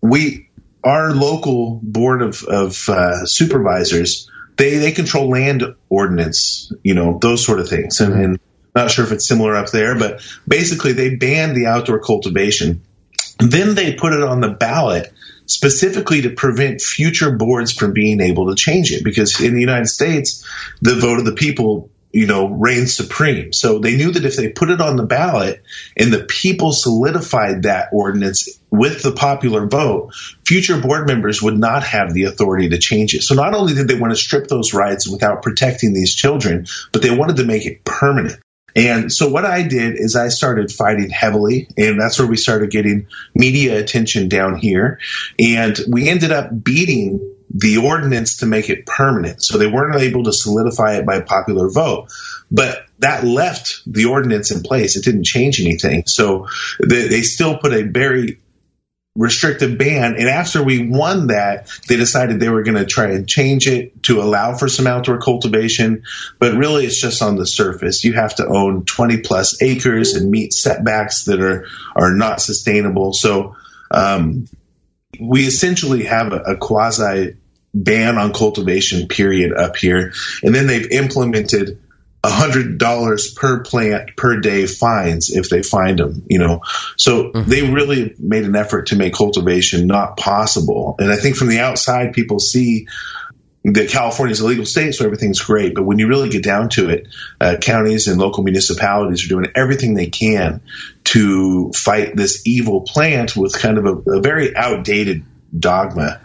we 0.00 0.48
our 0.82 1.12
local 1.14 1.80
board 1.82 2.22
of 2.22 2.42
of 2.44 2.88
uh, 2.88 3.26
supervisors 3.26 4.28
they 4.56 4.78
they 4.78 4.92
control 4.92 5.28
land 5.28 5.64
ordinance, 5.88 6.72
you 6.82 6.94
know 6.94 7.18
those 7.20 7.44
sort 7.44 7.60
of 7.60 7.68
things, 7.68 8.00
and, 8.00 8.14
and 8.14 8.40
not 8.74 8.90
sure 8.90 9.04
if 9.04 9.12
it's 9.12 9.28
similar 9.28 9.54
up 9.54 9.70
there, 9.70 9.98
but 9.98 10.22
basically 10.48 10.92
they 10.92 11.14
banned 11.14 11.56
the 11.56 11.66
outdoor 11.66 12.00
cultivation. 12.00 12.82
Then 13.38 13.74
they 13.74 13.94
put 13.94 14.14
it 14.14 14.22
on 14.22 14.40
the 14.40 14.50
ballot 14.50 15.12
specifically 15.44 16.22
to 16.22 16.30
prevent 16.30 16.80
future 16.80 17.30
boards 17.30 17.72
from 17.72 17.92
being 17.92 18.20
able 18.20 18.48
to 18.48 18.56
change 18.56 18.92
it 18.92 19.04
because 19.04 19.40
in 19.40 19.54
the 19.54 19.60
United 19.60 19.86
States 19.86 20.44
the 20.80 20.94
vote 20.94 21.18
of 21.18 21.24
the 21.24 21.32
people 21.32 21.90
you 22.16 22.26
know, 22.26 22.48
reign 22.48 22.86
supreme. 22.86 23.52
So 23.52 23.78
they 23.78 23.94
knew 23.94 24.10
that 24.10 24.24
if 24.24 24.36
they 24.36 24.48
put 24.48 24.70
it 24.70 24.80
on 24.80 24.96
the 24.96 25.04
ballot 25.04 25.62
and 25.98 26.10
the 26.10 26.24
people 26.24 26.72
solidified 26.72 27.64
that 27.64 27.90
ordinance 27.92 28.58
with 28.70 29.02
the 29.02 29.12
popular 29.12 29.66
vote, 29.66 30.14
future 30.46 30.80
board 30.80 31.06
members 31.06 31.42
would 31.42 31.58
not 31.58 31.82
have 31.82 32.14
the 32.14 32.24
authority 32.24 32.70
to 32.70 32.78
change 32.78 33.14
it. 33.14 33.22
So 33.22 33.34
not 33.34 33.52
only 33.52 33.74
did 33.74 33.86
they 33.86 34.00
want 34.00 34.14
to 34.14 34.16
strip 34.18 34.46
those 34.46 34.72
rights 34.72 35.06
without 35.06 35.42
protecting 35.42 35.92
these 35.92 36.14
children, 36.14 36.64
but 36.90 37.02
they 37.02 37.14
wanted 37.14 37.36
to 37.36 37.44
make 37.44 37.66
it 37.66 37.84
permanent. 37.84 38.40
And 38.74 39.12
so 39.12 39.28
what 39.28 39.44
I 39.44 39.62
did 39.62 39.96
is 39.96 40.16
I 40.16 40.28
started 40.28 40.72
fighting 40.72 41.10
heavily, 41.10 41.68
and 41.76 42.00
that's 42.00 42.18
where 42.18 42.28
we 42.28 42.38
started 42.38 42.70
getting 42.70 43.08
media 43.34 43.78
attention 43.78 44.30
down 44.30 44.56
here. 44.56 45.00
And 45.38 45.78
we 45.86 46.08
ended 46.08 46.32
up 46.32 46.48
beating 46.64 47.35
the 47.50 47.78
ordinance 47.78 48.38
to 48.38 48.46
make 48.46 48.70
it 48.70 48.86
permanent. 48.86 49.42
So 49.42 49.58
they 49.58 49.66
weren't 49.66 50.00
able 50.00 50.24
to 50.24 50.32
solidify 50.32 50.96
it 50.96 51.06
by 51.06 51.20
popular 51.20 51.70
vote. 51.70 52.12
But 52.50 52.86
that 52.98 53.24
left 53.24 53.82
the 53.86 54.06
ordinance 54.06 54.50
in 54.50 54.62
place. 54.62 54.96
It 54.96 55.04
didn't 55.04 55.24
change 55.24 55.60
anything. 55.60 56.04
So 56.06 56.48
they, 56.80 57.08
they 57.08 57.22
still 57.22 57.58
put 57.58 57.72
a 57.72 57.82
very 57.82 58.40
restrictive 59.16 59.78
ban. 59.78 60.16
And 60.16 60.28
after 60.28 60.62
we 60.62 60.88
won 60.88 61.28
that, 61.28 61.70
they 61.88 61.96
decided 61.96 62.38
they 62.38 62.48
were 62.48 62.62
going 62.62 62.76
to 62.76 62.84
try 62.84 63.10
and 63.10 63.28
change 63.28 63.66
it 63.66 64.02
to 64.04 64.20
allow 64.20 64.56
for 64.56 64.68
some 64.68 64.86
outdoor 64.86 65.18
cultivation. 65.18 66.04
But 66.38 66.54
really, 66.54 66.84
it's 66.84 67.00
just 67.00 67.22
on 67.22 67.36
the 67.36 67.46
surface. 67.46 68.04
You 68.04 68.12
have 68.12 68.36
to 68.36 68.46
own 68.46 68.84
20 68.84 69.18
plus 69.22 69.62
acres 69.62 70.14
and 70.14 70.30
meet 70.30 70.52
setbacks 70.52 71.24
that 71.24 71.40
are, 71.40 71.66
are 71.94 72.14
not 72.14 72.40
sustainable. 72.40 73.12
So, 73.12 73.56
um, 73.90 74.46
we 75.20 75.42
essentially 75.42 76.04
have 76.04 76.32
a, 76.32 76.40
a 76.40 76.56
quasi 76.56 77.36
ban 77.74 78.18
on 78.18 78.32
cultivation 78.32 79.08
period 79.08 79.52
up 79.52 79.76
here, 79.76 80.12
and 80.42 80.54
then 80.54 80.66
they've 80.66 80.90
implemented 80.90 81.78
a 82.24 82.30
hundred 82.30 82.78
dollars 82.78 83.32
per 83.32 83.62
plant 83.62 84.16
per 84.16 84.40
day 84.40 84.66
fines 84.66 85.30
if 85.30 85.48
they 85.48 85.62
find 85.62 85.98
them. 85.98 86.24
You 86.28 86.38
know, 86.38 86.60
so 86.96 87.30
mm-hmm. 87.30 87.48
they 87.48 87.62
really 87.62 88.14
made 88.18 88.44
an 88.44 88.56
effort 88.56 88.88
to 88.88 88.96
make 88.96 89.14
cultivation 89.14 89.86
not 89.86 90.16
possible. 90.16 90.96
And 90.98 91.12
I 91.12 91.16
think 91.16 91.36
from 91.36 91.48
the 91.48 91.60
outside, 91.60 92.12
people 92.12 92.40
see 92.40 92.88
that 93.72 93.90
California 93.90 94.32
is 94.32 94.40
a 94.40 94.46
legal 94.46 94.64
state, 94.64 94.94
so 94.94 95.04
everything's 95.04 95.40
great. 95.40 95.74
But 95.74 95.84
when 95.84 95.98
you 95.98 96.06
really 96.06 96.28
get 96.28 96.44
down 96.44 96.68
to 96.70 96.88
it, 96.88 97.08
uh, 97.40 97.56
counties 97.60 98.06
and 98.06 98.18
local 98.18 98.44
municipalities 98.44 99.24
are 99.24 99.28
doing 99.28 99.50
everything 99.56 99.94
they 99.94 100.06
can 100.06 100.60
to 101.04 101.72
fight 101.72 102.14
this 102.14 102.46
evil 102.46 102.82
plant 102.82 103.36
with 103.36 103.58
kind 103.58 103.78
of 103.78 103.86
a, 103.86 104.18
a 104.18 104.20
very 104.20 104.54
outdated 104.54 105.24
dogma 105.58 106.20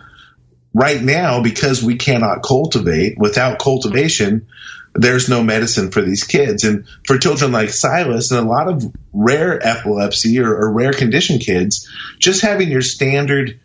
right 0.73 1.01
now, 1.01 1.41
because 1.41 1.83
we 1.83 1.97
cannot 1.97 2.43
cultivate, 2.43 3.17
without 3.17 3.57
cultivation, 3.57 4.47
there's 4.93 5.27
no 5.27 5.41
medicine 5.41 5.89
for 5.89 6.01
these 6.01 6.23
kids. 6.23 6.63
And 6.63 6.85
for 7.07 7.17
children 7.17 7.51
like 7.51 7.69
Silas 7.69 8.29
and 8.31 8.39
a 8.39 8.49
lot 8.49 8.67
of 8.67 8.83
rare 9.13 9.59
epilepsy 9.65 10.39
or, 10.39 10.53
or 10.53 10.71
rare 10.71 10.93
condition 10.93 11.39
kids, 11.39 11.89
just 12.19 12.41
having 12.41 12.69
your 12.69 12.81
standard 12.81 13.59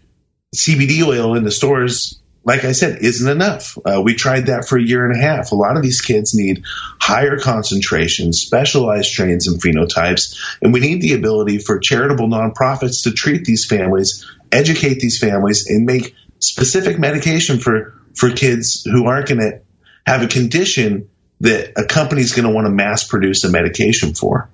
CBD 0.54 1.06
oil 1.06 1.34
in 1.34 1.44
the 1.44 1.50
stores 1.50 2.22
like 2.46 2.64
I 2.64 2.72
said, 2.72 3.00
isn't 3.02 3.28
enough. 3.28 3.76
Uh, 3.84 4.00
we 4.02 4.14
tried 4.14 4.46
that 4.46 4.68
for 4.68 4.78
a 4.78 4.82
year 4.82 5.04
and 5.04 5.16
a 5.16 5.20
half. 5.20 5.50
A 5.50 5.56
lot 5.56 5.76
of 5.76 5.82
these 5.82 6.00
kids 6.00 6.32
need 6.32 6.62
higher 7.00 7.38
concentrations, 7.38 8.40
specialized 8.40 9.08
strains 9.08 9.48
and 9.48 9.60
phenotypes, 9.60 10.38
and 10.62 10.72
we 10.72 10.78
need 10.78 11.02
the 11.02 11.14
ability 11.14 11.58
for 11.58 11.80
charitable 11.80 12.28
nonprofits 12.28 13.02
to 13.02 13.10
treat 13.10 13.44
these 13.44 13.66
families, 13.66 14.30
educate 14.52 15.00
these 15.00 15.18
families, 15.18 15.68
and 15.68 15.86
make 15.86 16.14
specific 16.38 17.00
medication 17.00 17.58
for 17.58 18.00
for 18.14 18.30
kids 18.30 18.84
who 18.84 19.06
aren't 19.06 19.26
going 19.26 19.40
to 19.40 19.60
have 20.06 20.22
a 20.22 20.28
condition 20.28 21.10
that 21.40 21.72
a 21.76 21.84
company's 21.84 22.32
going 22.32 22.46
to 22.46 22.54
want 22.54 22.66
to 22.66 22.70
mass 22.70 23.04
produce 23.04 23.42
a 23.42 23.50
medication 23.50 24.14
for. 24.14 24.48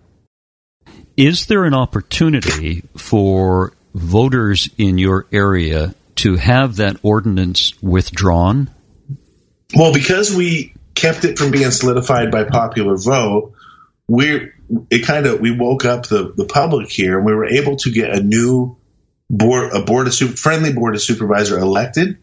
Is 1.14 1.44
there 1.44 1.64
an 1.64 1.74
opportunity 1.74 2.85
for 2.96 3.74
voters 3.94 4.70
in 4.78 4.96
your 4.96 5.26
area 5.31 5.94
to 6.16 6.37
have 6.37 6.77
that 6.77 6.96
ordinance 7.03 7.72
withdrawn? 7.83 8.70
Well, 9.75 9.92
because 9.92 10.35
we 10.35 10.75
kept 10.94 11.25
it 11.25 11.38
from 11.38 11.51
being 11.51 11.70
solidified 11.70 12.31
by 12.31 12.44
popular 12.44 12.96
vote, 12.96 13.55
we're 14.09 14.55
it 14.90 15.05
kind 15.05 15.27
of 15.27 15.40
we 15.40 15.57
woke 15.57 15.85
up 15.85 16.07
the 16.07 16.33
the 16.37 16.44
public 16.44 16.90
here, 16.90 17.16
and 17.16 17.27
we 17.27 17.35
were 17.35 17.46
able 17.46 17.77
to 17.77 17.90
get 17.90 18.14
a 18.14 18.22
new 18.22 18.77
board 19.31 19.72
a 19.72 19.83
board 19.83 20.07
of 20.07 20.14
friendly 20.38 20.72
board 20.72 20.94
of 20.94 21.03
supervisor 21.03 21.59
elected. 21.59 22.18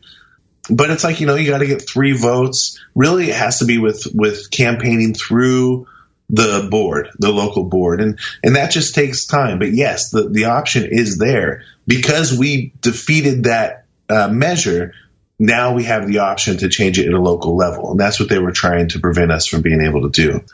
But 0.69 0.91
it's 0.91 1.03
like 1.03 1.19
you 1.19 1.27
know 1.27 1.35
you 1.35 1.49
got 1.49 1.59
to 1.59 1.67
get 1.67 1.87
three 1.87 2.13
votes. 2.13 2.79
Really, 2.93 3.29
it 3.29 3.35
has 3.35 3.59
to 3.59 3.65
be 3.65 3.79
with 3.79 4.07
with 4.13 4.51
campaigning 4.51 5.13
through 5.13 5.87
the 6.29 6.67
board, 6.69 7.09
the 7.17 7.31
local 7.31 7.63
board, 7.63 8.01
and 8.01 8.19
and 8.43 8.55
that 8.55 8.71
just 8.71 8.93
takes 8.93 9.25
time. 9.25 9.57
But 9.57 9.73
yes, 9.73 10.11
the 10.11 10.29
the 10.29 10.45
option 10.45 10.85
is 10.85 11.17
there 11.17 11.63
because 11.89 12.37
we 12.37 12.71
defeated 12.81 13.45
that 13.45 13.85
uh, 14.07 14.29
measure. 14.29 14.93
Now 15.39 15.73
we 15.73 15.85
have 15.85 16.07
the 16.07 16.19
option 16.19 16.57
to 16.57 16.69
change 16.69 16.99
it 16.99 17.07
at 17.07 17.13
a 17.13 17.19
local 17.19 17.55
level, 17.55 17.91
and 17.91 17.99
that's 17.99 18.19
what 18.19 18.29
they 18.29 18.37
were 18.37 18.51
trying 18.51 18.89
to 18.89 18.99
prevent 18.99 19.31
us 19.31 19.47
from 19.47 19.63
being 19.63 19.81
able 19.81 20.03
to 20.03 20.09
do. 20.09 20.45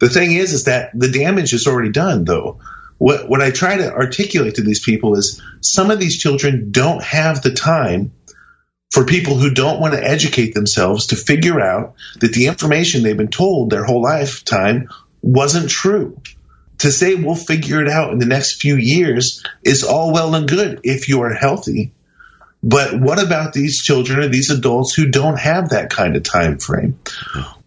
The 0.00 0.08
thing 0.08 0.32
is, 0.32 0.52
is 0.52 0.64
that 0.64 0.90
the 0.92 1.10
damage 1.10 1.52
is 1.52 1.68
already 1.68 1.92
done, 1.92 2.24
though. 2.24 2.58
What 2.98 3.28
what 3.28 3.40
I 3.40 3.52
try 3.52 3.76
to 3.76 3.92
articulate 3.92 4.56
to 4.56 4.62
these 4.62 4.80
people 4.80 5.16
is 5.16 5.40
some 5.60 5.92
of 5.92 6.00
these 6.00 6.18
children 6.18 6.72
don't 6.72 7.02
have 7.02 7.42
the 7.42 7.52
time 7.52 8.12
for 8.90 9.04
people 9.04 9.36
who 9.36 9.54
don't 9.54 9.80
want 9.80 9.94
to 9.94 10.02
educate 10.02 10.52
themselves 10.52 11.08
to 11.08 11.16
figure 11.16 11.60
out 11.60 11.94
that 12.20 12.32
the 12.32 12.46
information 12.46 13.02
they've 13.02 13.16
been 13.16 13.28
told 13.28 13.70
their 13.70 13.84
whole 13.84 14.02
lifetime 14.02 14.88
wasn't 15.22 15.70
true. 15.70 16.20
To 16.82 16.90
say 16.90 17.14
we'll 17.14 17.36
figure 17.36 17.80
it 17.80 17.88
out 17.88 18.12
in 18.12 18.18
the 18.18 18.26
next 18.26 18.60
few 18.60 18.74
years 18.74 19.44
is 19.62 19.84
all 19.84 20.12
well 20.12 20.34
and 20.34 20.48
good 20.48 20.80
if 20.82 21.08
you 21.08 21.22
are 21.22 21.32
healthy. 21.32 21.92
But 22.60 23.00
what 23.00 23.22
about 23.22 23.52
these 23.52 23.80
children 23.80 24.18
or 24.18 24.26
these 24.26 24.50
adults 24.50 24.92
who 24.92 25.08
don't 25.08 25.38
have 25.38 25.68
that 25.68 25.90
kind 25.90 26.16
of 26.16 26.24
time 26.24 26.58
frame? 26.58 26.98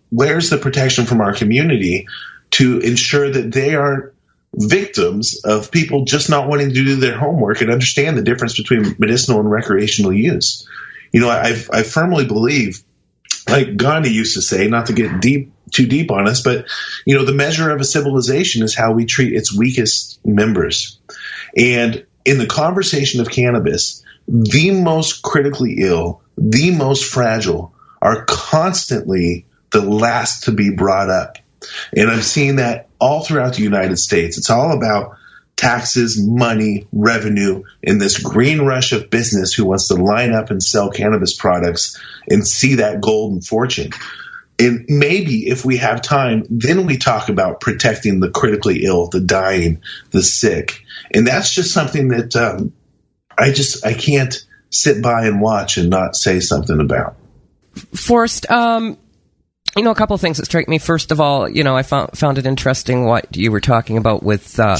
Where's 0.10 0.49
the 0.49 0.58
protection 0.58 1.06
from 1.06 1.21
our 1.21 1.34
community 1.34 2.08
to 2.51 2.80
ensure 2.80 3.30
that 3.30 3.54
they 3.54 3.75
aren't 3.75 4.13
victims 4.54 5.39
of 5.45 5.71
people 5.71 6.04
just 6.04 6.30
not 6.30 6.49
wanting 6.49 6.73
to 6.73 6.73
do 6.73 6.97
their 6.97 7.17
homework 7.17 7.62
and 7.62 7.71
understand 7.71 8.17
the 8.17 8.21
difference 8.21 8.58
between 8.58 8.97
medicinal 8.99 9.39
and 9.39 9.49
recreational 9.49 10.12
use? 10.12 10.67
You 11.13 11.21
know, 11.21 11.30
I, 11.30 11.56
I 11.71 11.84
firmly 11.84 12.25
believe, 12.25 12.84
like 13.47 13.78
Gandhi 13.78 14.12
used 14.12 14.36
to 14.36 14.41
say, 14.41 14.67
not 14.67 14.88
to 14.88 14.93
get 14.93 15.21
deep 15.21 15.54
too 15.71 15.88
deep 15.88 16.12
on 16.12 16.28
us, 16.28 16.41
but 16.41 16.65
you 17.06 17.15
know, 17.15 17.25
the 17.25 17.34
measure 17.34 17.71
of 17.71 17.82
a 17.82 17.86
civilization 17.86 18.63
is 18.63 18.75
how 18.75 18.93
we 18.93 19.06
treat 19.06 19.34
its 19.34 19.56
weakest 19.56 20.19
members. 20.25 20.99
And 21.56 22.06
in 22.23 22.38
the 22.38 22.47
conversation 22.47 23.21
of 23.21 23.30
cannabis, 23.30 24.04
the 24.28 24.71
most 24.71 25.21
critically 25.21 25.78
ill, 25.80 26.21
the 26.38 26.71
most 26.71 27.06
fragile 27.06 27.73
are 28.01 28.25
constantly 28.25 29.45
the 29.71 29.82
last 29.82 30.43
to 30.45 30.51
be 30.51 30.75
brought 30.75 31.10
up. 31.10 31.38
And 31.95 32.10
I'm 32.10 32.21
seeing 32.21 32.58
that 32.58 32.89
all 32.99 33.23
throughout 33.23 33.56
the 33.56 33.63
United 33.63 33.97
States. 33.97 34.38
It's 34.38 34.49
all 34.49 34.71
about 34.71 35.17
taxes, 35.56 36.21
money, 36.21 36.88
revenue, 36.91 37.63
and 37.84 38.01
this 38.01 38.17
green 38.17 38.62
rush 38.62 38.91
of 38.91 39.10
business 39.10 39.54
who 39.54 39.65
wants 39.65 39.88
to 39.88 39.95
line 39.95 40.34
up 40.34 40.51
and 40.51 40.62
sell 40.62 40.89
cannabis 40.89 41.36
products 41.36 41.99
and 42.30 42.45
see 42.45 42.75
that 42.75 43.01
golden 43.01 43.41
fortune. 43.41 43.91
And 44.57 44.85
maybe 44.87 45.47
if 45.47 45.65
we 45.65 45.77
have 45.77 46.01
time, 46.01 46.45
then 46.49 46.85
we 46.85 46.97
talk 46.97 47.27
about 47.29 47.59
protecting 47.59 48.19
the 48.19 48.29
critically 48.29 48.83
ill, 48.85 49.07
the 49.07 49.19
dying, 49.19 49.81
the 50.11 50.23
sick. 50.23 50.83
And 51.13 51.27
that's 51.27 51.53
just 51.53 51.73
something 51.73 52.09
that 52.09 52.35
um, 52.35 52.71
I 53.37 53.51
just 53.51 53.85
I 53.85 53.93
can't 53.93 54.35
sit 54.69 55.01
by 55.01 55.25
and 55.25 55.41
watch 55.41 55.77
and 55.77 55.89
not 55.89 56.15
say 56.15 56.39
something 56.39 56.79
about. 56.79 57.17
Forrest, 57.93 58.49
um, 58.49 58.97
you 59.75 59.83
know, 59.83 59.91
a 59.91 59.95
couple 59.95 60.13
of 60.13 60.21
things 60.21 60.37
that 60.37 60.45
strike 60.45 60.69
me. 60.69 60.77
First 60.77 61.11
of 61.11 61.19
all, 61.19 61.49
you 61.49 61.63
know, 61.63 61.75
I 61.75 61.83
found 61.83 62.17
found 62.17 62.37
it 62.37 62.45
interesting 62.45 63.05
what 63.05 63.35
you 63.35 63.51
were 63.51 63.61
talking 63.61 63.97
about 63.97 64.23
with 64.23 64.57
uh, 64.59 64.77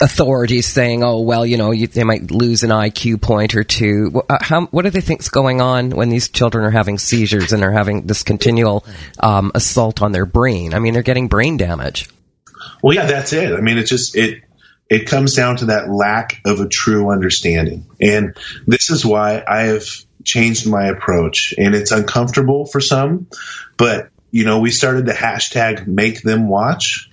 authorities 0.00 0.66
saying, 0.66 1.02
"Oh, 1.02 1.20
well, 1.20 1.44
you 1.44 1.56
know, 1.56 1.70
you, 1.70 1.86
they 1.86 2.04
might 2.04 2.30
lose 2.30 2.62
an 2.62 2.70
IQ 2.70 3.20
point 3.20 3.54
or 3.54 3.64
two. 3.64 4.22
Uh, 4.28 4.38
how, 4.40 4.66
what 4.66 4.82
do 4.82 4.90
they 4.90 5.00
think's 5.00 5.28
going 5.28 5.60
on 5.60 5.90
when 5.90 6.08
these 6.08 6.28
children 6.28 6.64
are 6.64 6.70
having 6.70 6.98
seizures 6.98 7.52
and 7.52 7.62
are 7.62 7.72
having 7.72 8.06
this 8.06 8.22
continual 8.22 8.84
um, 9.20 9.52
assault 9.54 10.02
on 10.02 10.12
their 10.12 10.26
brain? 10.26 10.74
I 10.74 10.78
mean, 10.78 10.94
they're 10.94 11.02
getting 11.02 11.28
brain 11.28 11.56
damage. 11.56 12.08
Well, 12.82 12.94
yeah, 12.94 13.06
that's 13.06 13.32
it. 13.32 13.52
I 13.52 13.60
mean, 13.60 13.78
it 13.78 13.86
just 13.86 14.16
it 14.16 14.42
it 14.88 15.06
comes 15.06 15.34
down 15.34 15.56
to 15.56 15.66
that 15.66 15.90
lack 15.90 16.40
of 16.44 16.60
a 16.60 16.68
true 16.68 17.10
understanding, 17.10 17.86
and 18.00 18.36
this 18.66 18.90
is 18.90 19.04
why 19.04 19.42
I 19.46 19.62
have 19.62 19.84
changed 20.24 20.68
my 20.68 20.86
approach. 20.86 21.54
And 21.56 21.74
it's 21.74 21.92
uncomfortable 21.92 22.66
for 22.66 22.80
some, 22.80 23.28
but 23.76 24.10
you 24.30 24.44
know, 24.44 24.60
we 24.60 24.70
started 24.70 25.06
the 25.06 25.12
hashtag 25.12 25.86
Make 25.86 26.22
Them 26.22 26.48
Watch 26.48 27.07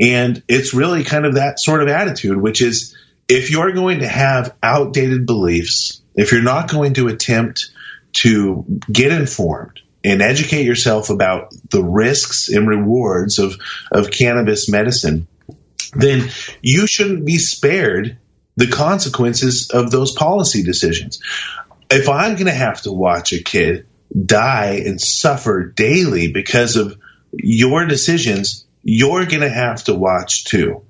and 0.00 0.42
it's 0.48 0.74
really 0.74 1.04
kind 1.04 1.26
of 1.26 1.34
that 1.34 1.58
sort 1.58 1.82
of 1.82 1.88
attitude, 1.88 2.36
which 2.36 2.62
is 2.62 2.96
if 3.28 3.50
you're 3.50 3.72
going 3.72 4.00
to 4.00 4.08
have 4.08 4.54
outdated 4.62 5.26
beliefs, 5.26 6.00
if 6.14 6.32
you're 6.32 6.42
not 6.42 6.70
going 6.70 6.94
to 6.94 7.08
attempt 7.08 7.70
to 8.12 8.64
get 8.90 9.12
informed 9.12 9.80
and 10.04 10.22
educate 10.22 10.64
yourself 10.64 11.10
about 11.10 11.52
the 11.70 11.82
risks 11.82 12.48
and 12.48 12.68
rewards 12.68 13.38
of, 13.38 13.56
of 13.90 14.10
cannabis 14.10 14.68
medicine, 14.68 15.26
then 15.92 16.28
you 16.62 16.86
shouldn't 16.86 17.24
be 17.24 17.38
spared 17.38 18.18
the 18.56 18.68
consequences 18.68 19.70
of 19.70 19.90
those 19.90 20.12
policy 20.12 20.62
decisions. 20.62 21.20
If 21.90 22.08
I'm 22.08 22.34
going 22.34 22.46
to 22.46 22.52
have 22.52 22.82
to 22.82 22.92
watch 22.92 23.32
a 23.32 23.42
kid 23.42 23.86
die 24.24 24.82
and 24.84 25.00
suffer 25.00 25.64
daily 25.64 26.32
because 26.32 26.76
of 26.76 26.98
your 27.32 27.86
decisions, 27.86 28.66
you're 28.88 29.26
going 29.26 29.42
to 29.42 29.50
have 29.50 29.84
to 29.84 29.94
watch 29.94 30.44
too. 30.44 30.82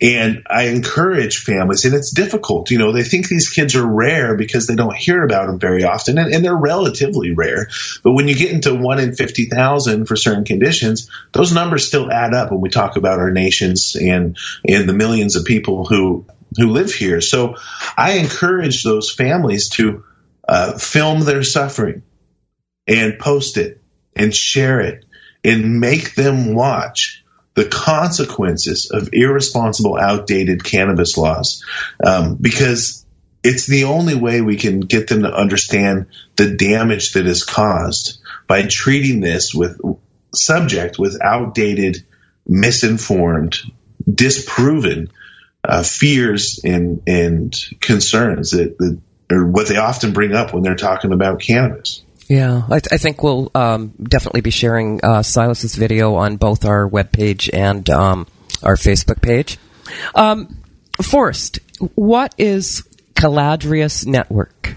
And 0.00 0.44
I 0.48 0.64
encourage 0.64 1.44
families, 1.44 1.84
and 1.84 1.94
it's 1.94 2.10
difficult. 2.10 2.70
You 2.70 2.78
know, 2.78 2.92
they 2.92 3.04
think 3.04 3.28
these 3.28 3.50
kids 3.50 3.76
are 3.76 3.86
rare 3.86 4.36
because 4.36 4.66
they 4.66 4.74
don't 4.74 4.96
hear 4.96 5.22
about 5.22 5.46
them 5.46 5.60
very 5.60 5.84
often, 5.84 6.16
and, 6.16 6.32
and 6.32 6.42
they're 6.42 6.56
relatively 6.56 7.32
rare. 7.32 7.68
But 8.02 8.12
when 8.12 8.26
you 8.26 8.34
get 8.34 8.52
into 8.52 8.74
one 8.74 8.98
in 8.98 9.14
50,000 9.14 10.06
for 10.06 10.16
certain 10.16 10.44
conditions, 10.44 11.10
those 11.32 11.52
numbers 11.52 11.86
still 11.86 12.10
add 12.10 12.32
up 12.32 12.50
when 12.50 12.62
we 12.62 12.70
talk 12.70 12.96
about 12.96 13.20
our 13.20 13.30
nations 13.30 13.96
and, 14.00 14.36
and 14.66 14.88
the 14.88 14.94
millions 14.94 15.36
of 15.36 15.44
people 15.44 15.84
who, 15.84 16.24
who 16.56 16.70
live 16.70 16.92
here. 16.92 17.20
So 17.20 17.56
I 17.96 18.12
encourage 18.12 18.82
those 18.82 19.12
families 19.12 19.68
to 19.70 20.04
uh, 20.48 20.78
film 20.78 21.20
their 21.20 21.42
suffering 21.42 22.02
and 22.86 23.18
post 23.18 23.58
it 23.58 23.80
and 24.16 24.34
share 24.34 24.80
it 24.80 25.04
and 25.44 25.80
make 25.80 26.14
them 26.14 26.54
watch 26.54 27.21
the 27.54 27.66
consequences 27.66 28.90
of 28.90 29.10
irresponsible, 29.12 29.98
outdated 29.98 30.64
cannabis 30.64 31.16
laws, 31.16 31.64
um, 32.04 32.36
because 32.40 33.04
it's 33.42 33.66
the 33.66 33.84
only 33.84 34.14
way 34.14 34.40
we 34.40 34.56
can 34.56 34.80
get 34.80 35.08
them 35.08 35.22
to 35.22 35.34
understand 35.34 36.06
the 36.36 36.54
damage 36.54 37.12
that 37.12 37.26
is 37.26 37.44
caused 37.44 38.20
by 38.46 38.62
treating 38.62 39.20
this 39.20 39.54
with 39.54 39.78
subject 40.34 40.98
with 40.98 41.20
outdated, 41.22 42.04
misinformed, 42.46 43.58
disproven 44.12 45.10
uh, 45.64 45.82
fears 45.82 46.60
and 46.64 47.02
and 47.06 47.54
concerns 47.80 48.50
that, 48.50 48.76
that 48.78 49.00
are 49.30 49.46
what 49.46 49.68
they 49.68 49.76
often 49.76 50.12
bring 50.12 50.34
up 50.34 50.52
when 50.52 50.62
they're 50.62 50.74
talking 50.74 51.12
about 51.12 51.40
cannabis. 51.40 52.01
Yeah, 52.32 52.62
I, 52.64 52.78
th- 52.78 52.88
I 52.90 52.96
think 52.96 53.22
we'll 53.22 53.50
um, 53.54 53.92
definitely 54.02 54.40
be 54.40 54.48
sharing 54.48 55.04
uh, 55.04 55.22
Silas's 55.22 55.74
video 55.74 56.14
on 56.14 56.38
both 56.38 56.64
our 56.64 56.88
webpage 56.88 57.50
and 57.52 57.88
um, 57.90 58.26
our 58.62 58.76
Facebook 58.76 59.20
page. 59.20 59.58
Um, 60.14 60.56
Forrest, 61.02 61.58
what 61.94 62.34
is 62.38 62.88
Caladrius 63.12 64.06
Network? 64.06 64.76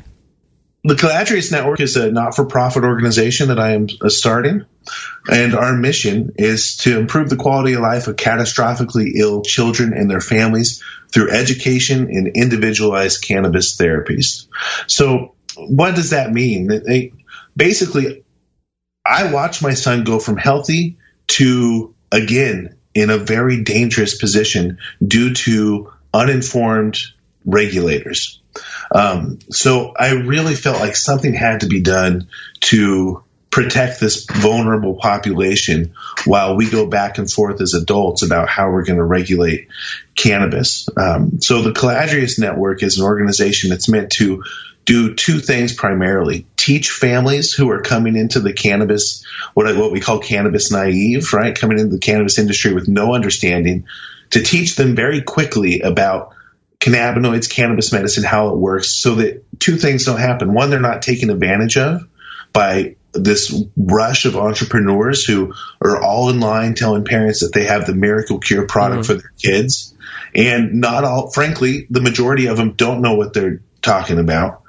the 0.84 0.96
Caladrius 0.96 1.50
Network 1.50 1.80
is 1.80 1.96
a 1.96 2.12
not 2.12 2.36
for 2.36 2.46
profit 2.46 2.84
organization 2.84 3.48
that 3.48 3.58
I 3.58 3.72
am 3.72 3.88
uh, 4.02 4.10
starting. 4.10 4.66
And 5.28 5.56
our 5.56 5.76
mission 5.76 6.34
is 6.38 6.78
to 6.80 7.00
improve 7.00 7.30
the 7.30 7.38
quality 7.38 7.74
of 7.74 7.82
life 7.82 8.08
of 8.08 8.18
catastrophically 8.18 9.14
ill 9.16 9.42
children 9.42 9.94
and 9.94 10.12
their 10.12 10.20
families 10.20 10.84
through 11.10 11.32
education 11.32 12.10
and 12.12 12.28
individualized 12.36 13.24
cannabis 13.24 13.78
therapies. 13.78 14.46
So, 14.86 15.34
what 15.58 15.96
does 15.96 16.10
that 16.10 16.32
mean? 16.32 16.68
They, 16.68 17.14
basically, 17.56 18.24
I 19.06 19.32
watched 19.32 19.62
my 19.62 19.74
son 19.74 20.04
go 20.04 20.20
from 20.20 20.38
healthy 20.38 20.98
to, 21.28 21.94
again, 22.12 22.76
in 22.94 23.10
a 23.10 23.18
very 23.18 23.64
dangerous 23.64 24.18
position 24.18 24.80
due 25.06 25.34
to 25.34 25.92
uninformed 26.14 27.00
regulators. 27.46 28.42
Um, 28.94 29.40
so 29.52 29.94
I 29.98 30.12
really 30.12 30.56
felt 30.56 30.80
like 30.80 30.96
something 30.96 31.34
had 31.34 31.60
to 31.62 31.68
be 31.68 31.82
done 31.82 32.30
to 32.62 33.24
protect 33.52 34.02
this 34.02 34.26
vulnerable 34.26 34.96
population 34.96 35.94
while 36.26 36.58
we 36.58 36.70
go 36.70 36.88
back 36.88 37.18
and 37.18 37.32
forth 37.32 37.62
as 37.62 37.74
adults 37.74 38.22
about 38.22 38.50
how 38.50 38.70
we're 38.70 38.84
going 38.84 38.98
to 38.98 39.04
regulate 39.04 39.70
cannabis. 40.14 40.90
Um, 40.98 41.42
so 41.42 41.62
the 41.62 41.72
Caladrius 41.72 42.38
Network 42.38 42.84
is 42.84 42.98
an 42.98 43.06
organization 43.06 43.70
that's 43.70 43.88
meant 43.88 44.12
to 44.14 44.44
do 44.86 45.16
two 45.16 45.40
things 45.40 45.74
primarily 45.74 46.46
teach 46.58 46.92
families 46.92 47.54
who 47.54 47.70
are 47.72 47.82
coming 47.82 48.16
into 48.16 48.40
the 48.40 48.54
cannabis 48.54 49.26
what 49.54 49.76
what 49.76 49.92
we 49.92 50.00
call 50.00 50.20
cannabis 50.20 50.72
naive 50.72 51.34
right 51.34 51.60
coming 51.60 51.80
into 51.80 51.96
the 51.96 52.00
cannabis 52.00 52.40
industry 52.40 52.74
with 52.74 52.88
no 52.88 53.14
understanding 53.14 53.86
to 54.30 54.42
teach 54.42 54.76
them 54.76 54.96
very 54.96 55.22
quickly 55.22 55.82
about 55.82 56.34
cannabinoids, 56.80 57.50
cannabis 57.50 57.92
medicine, 57.92 58.24
how 58.24 58.50
it 58.50 58.58
works, 58.58 58.90
so 58.92 59.16
that 59.16 59.44
two 59.60 59.78
things 59.78 60.06
don't 60.06 60.20
happen. 60.20 60.54
One, 60.54 60.70
they're 60.70 60.80
not 60.80 61.02
taken 61.02 61.30
advantage 61.30 61.78
of 61.78 62.08
by 62.54 62.96
this 63.14 63.64
rush 63.78 64.26
of 64.26 64.36
entrepreneurs 64.36 65.26
who 65.26 65.54
are 65.82 66.02
all 66.02 66.30
in 66.30 66.40
line 66.40 66.76
telling 66.76 67.06
parents 67.06 67.40
that 67.42 67.54
they 67.54 67.66
have 67.66 67.86
the 67.86 67.96
miracle 67.96 68.40
cure 68.40 68.68
product 68.68 69.04
mm. 69.04 69.06
for 69.08 69.14
their 69.16 69.32
kids. 69.42 69.94
And 70.36 70.82
not 70.82 71.06
all, 71.06 71.32
frankly, 71.32 71.88
the 71.90 72.02
majority 72.02 72.48
of 72.48 72.58
them 72.58 72.74
don't 72.74 73.02
know 73.02 73.16
what 73.16 73.34
they're 73.34 73.62
talking 73.86 74.20
about. 74.20 74.64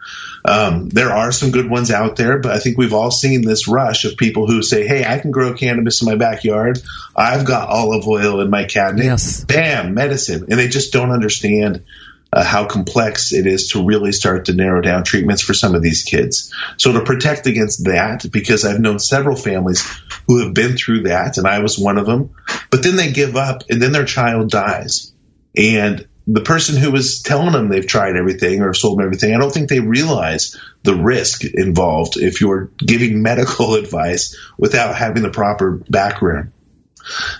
Um, 0.44 0.88
there 0.90 1.10
are 1.10 1.32
some 1.32 1.50
good 1.50 1.68
ones 1.68 1.90
out 1.90 2.14
there, 2.14 2.38
but 2.38 2.52
I 2.52 2.60
think 2.60 2.78
we've 2.78 2.92
all 2.92 3.10
seen 3.10 3.42
this 3.42 3.66
rush 3.66 4.04
of 4.04 4.16
people 4.16 4.46
who 4.46 4.62
say, 4.62 4.86
Hey, 4.86 5.04
I 5.04 5.18
can 5.18 5.32
grow 5.32 5.54
cannabis 5.54 6.02
in 6.02 6.08
my 6.08 6.14
backyard. 6.14 6.80
I've 7.16 7.44
got 7.44 7.68
olive 7.68 8.06
oil 8.06 8.40
in 8.40 8.48
my 8.48 8.64
cabinet. 8.64 9.04
Yes. 9.04 9.44
Bam, 9.44 9.94
medicine. 9.94 10.46
And 10.48 10.58
they 10.58 10.68
just 10.68 10.92
don't 10.92 11.10
understand 11.10 11.84
uh, 12.32 12.44
how 12.44 12.66
complex 12.66 13.32
it 13.32 13.46
is 13.46 13.68
to 13.68 13.84
really 13.84 14.12
start 14.12 14.44
to 14.44 14.54
narrow 14.54 14.80
down 14.82 15.02
treatments 15.02 15.42
for 15.42 15.54
some 15.54 15.74
of 15.74 15.82
these 15.82 16.04
kids. 16.04 16.52
So 16.76 16.92
to 16.92 17.02
protect 17.02 17.46
against 17.46 17.84
that, 17.86 18.30
because 18.30 18.64
I've 18.64 18.80
known 18.80 18.98
several 18.98 19.36
families 19.36 19.84
who 20.28 20.44
have 20.44 20.54
been 20.54 20.76
through 20.76 21.04
that, 21.04 21.38
and 21.38 21.46
I 21.46 21.60
was 21.60 21.78
one 21.78 21.98
of 21.98 22.06
them, 22.06 22.34
but 22.70 22.82
then 22.82 22.96
they 22.96 23.10
give 23.10 23.36
up 23.36 23.62
and 23.70 23.80
then 23.80 23.92
their 23.92 24.04
child 24.04 24.50
dies. 24.50 25.12
And 25.56 26.06
the 26.26 26.40
person 26.40 26.76
who 26.76 26.90
was 26.90 27.22
telling 27.22 27.52
them 27.52 27.68
they've 27.68 27.86
tried 27.86 28.16
everything 28.16 28.60
or 28.60 28.74
sold 28.74 28.98
them 28.98 29.06
everything, 29.06 29.34
I 29.34 29.38
don't 29.38 29.52
think 29.52 29.68
they 29.68 29.80
realize 29.80 30.56
the 30.82 30.94
risk 30.94 31.44
involved 31.44 32.16
if 32.16 32.40
you're 32.40 32.70
giving 32.78 33.22
medical 33.22 33.74
advice 33.74 34.36
without 34.58 34.96
having 34.96 35.22
the 35.22 35.30
proper 35.30 35.82
background. 35.88 36.52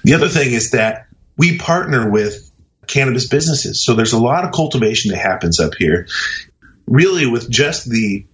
The 0.05 0.14
other 0.14 0.29
thing 0.29 0.53
is 0.53 0.70
that 0.70 1.09
we 1.37 1.59
partner 1.59 2.09
with 2.09 2.51
cannabis 2.87 3.27
businesses. 3.27 3.85
So 3.85 3.94
there's 3.94 4.12
a 4.12 4.20
lot 4.20 4.44
of 4.44 4.53
cultivation 4.53 5.11
that 5.11 5.18
happens 5.18 5.59
up 5.59 5.75
here, 5.77 6.07
really 6.87 7.27
with 7.27 7.51
just 7.51 7.90
the 7.90 8.27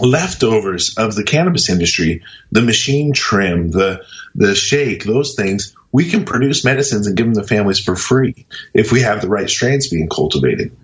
leftovers 0.00 0.96
of 0.96 1.14
the 1.14 1.24
cannabis 1.24 1.68
industry, 1.68 2.22
the 2.50 2.62
machine 2.62 3.12
trim, 3.12 3.70
the 3.70 4.04
the 4.34 4.54
shake, 4.54 5.04
those 5.04 5.34
things, 5.34 5.74
we 5.92 6.10
can 6.10 6.24
produce 6.24 6.64
medicines 6.64 7.06
and 7.06 7.16
give 7.16 7.26
them 7.26 7.34
to 7.40 7.46
families 7.46 7.78
for 7.78 7.94
free 7.94 8.46
if 8.72 8.90
we 8.90 9.02
have 9.02 9.20
the 9.20 9.28
right 9.28 9.48
strains 9.48 9.88
being 9.88 10.08
cultivated. 10.08 10.76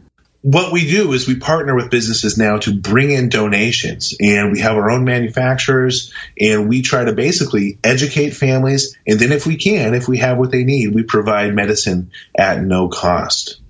What 0.42 0.73
we 0.73 0.87
do 0.87 1.12
is 1.12 1.29
we 1.29 1.37
partner 1.37 1.75
with 1.75 1.90
businesses 1.90 2.38
now 2.38 2.59
to 2.59 2.73
bring 2.73 3.11
in 3.11 3.29
donations 3.29 4.14
and 4.20 4.53
we 4.53 4.61
have 4.61 4.77
our 4.77 4.90
own 4.90 5.05
manufacturers 5.05 6.14
and 6.40 6.68
we 6.68 6.81
try 6.81 7.05
to 7.05 7.12
basically 7.12 7.79
educate 7.85 8.31
families 8.31 8.96
and 9.07 9.18
then 9.18 9.33
if 9.33 9.46
we 9.46 9.57
can 9.57 9.94
if 9.94 10.09
we 10.09 10.18
have 10.18 10.38
what 10.38 10.51
they 10.51 10.64
need 10.64 10.94
we 10.94 11.03
provide 11.03 11.55
medicine 11.55 12.11
at 12.35 12.62
no 12.62 12.88
cost. 12.88 13.61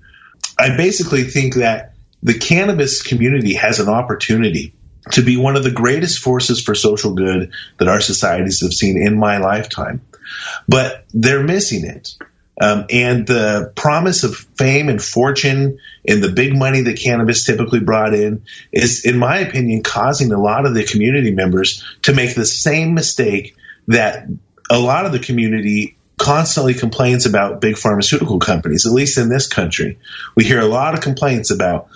I 0.57 0.77
basically 0.77 1.23
think 1.23 1.55
that 1.55 1.95
the 2.23 2.37
cannabis 2.37 3.01
community 3.01 3.55
has 3.55 3.79
an 3.79 3.89
opportunity 3.89 4.73
to 5.11 5.21
be 5.21 5.37
one 5.37 5.55
of 5.55 5.63
the 5.63 5.71
greatest 5.71 6.19
forces 6.19 6.61
for 6.61 6.75
social 6.75 7.13
good 7.13 7.51
that 7.77 7.87
our 7.87 8.01
societies 8.01 8.61
have 8.61 8.73
seen 8.73 9.01
in 9.01 9.17
my 9.17 9.37
lifetime 9.37 10.01
but 10.67 11.05
they're 11.13 11.43
missing 11.43 11.85
it 11.85 12.15
um, 12.61 12.85
and 12.91 13.25
the 13.25 13.71
promise 13.75 14.23
of 14.23 14.35
fame 14.35 14.87
and 14.87 15.01
fortune 15.01 15.79
and 16.07 16.23
the 16.23 16.31
big 16.31 16.55
money 16.55 16.81
that 16.81 16.99
cannabis 16.99 17.43
typically 17.43 17.79
brought 17.79 18.13
in 18.13 18.43
is, 18.71 19.03
in 19.03 19.17
my 19.17 19.39
opinion, 19.39 19.81
causing 19.81 20.31
a 20.31 20.39
lot 20.39 20.67
of 20.67 20.75
the 20.75 20.83
community 20.83 21.31
members 21.31 21.83
to 22.03 22.13
make 22.13 22.35
the 22.35 22.45
same 22.45 22.93
mistake 22.93 23.55
that 23.87 24.27
a 24.69 24.77
lot 24.77 25.07
of 25.07 25.11
the 25.11 25.19
community 25.19 25.97
constantly 26.19 26.75
complains 26.75 27.25
about 27.25 27.61
big 27.61 27.77
pharmaceutical 27.77 28.37
companies, 28.37 28.85
at 28.85 28.91
least 28.91 29.17
in 29.17 29.27
this 29.27 29.47
country. 29.47 29.97
We 30.35 30.43
hear 30.43 30.59
a 30.59 30.67
lot 30.67 30.93
of 30.93 31.01
complaints 31.01 31.49
about 31.49 31.87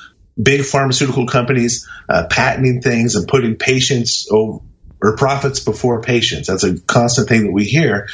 big 0.42 0.64
pharmaceutical 0.64 1.26
companies 1.28 1.88
uh, 2.10 2.26
patenting 2.30 2.82
things 2.82 3.16
and 3.16 3.28
putting 3.28 3.56
patients 3.56 4.28
over, 4.32 4.60
or 5.02 5.16
profits 5.16 5.60
before 5.60 6.02
patients. 6.02 6.48
That's 6.48 6.64
a 6.64 6.80
constant 6.80 7.28
thing 7.28 7.44
that 7.44 7.52
we 7.52 7.66
hear. 7.66 8.08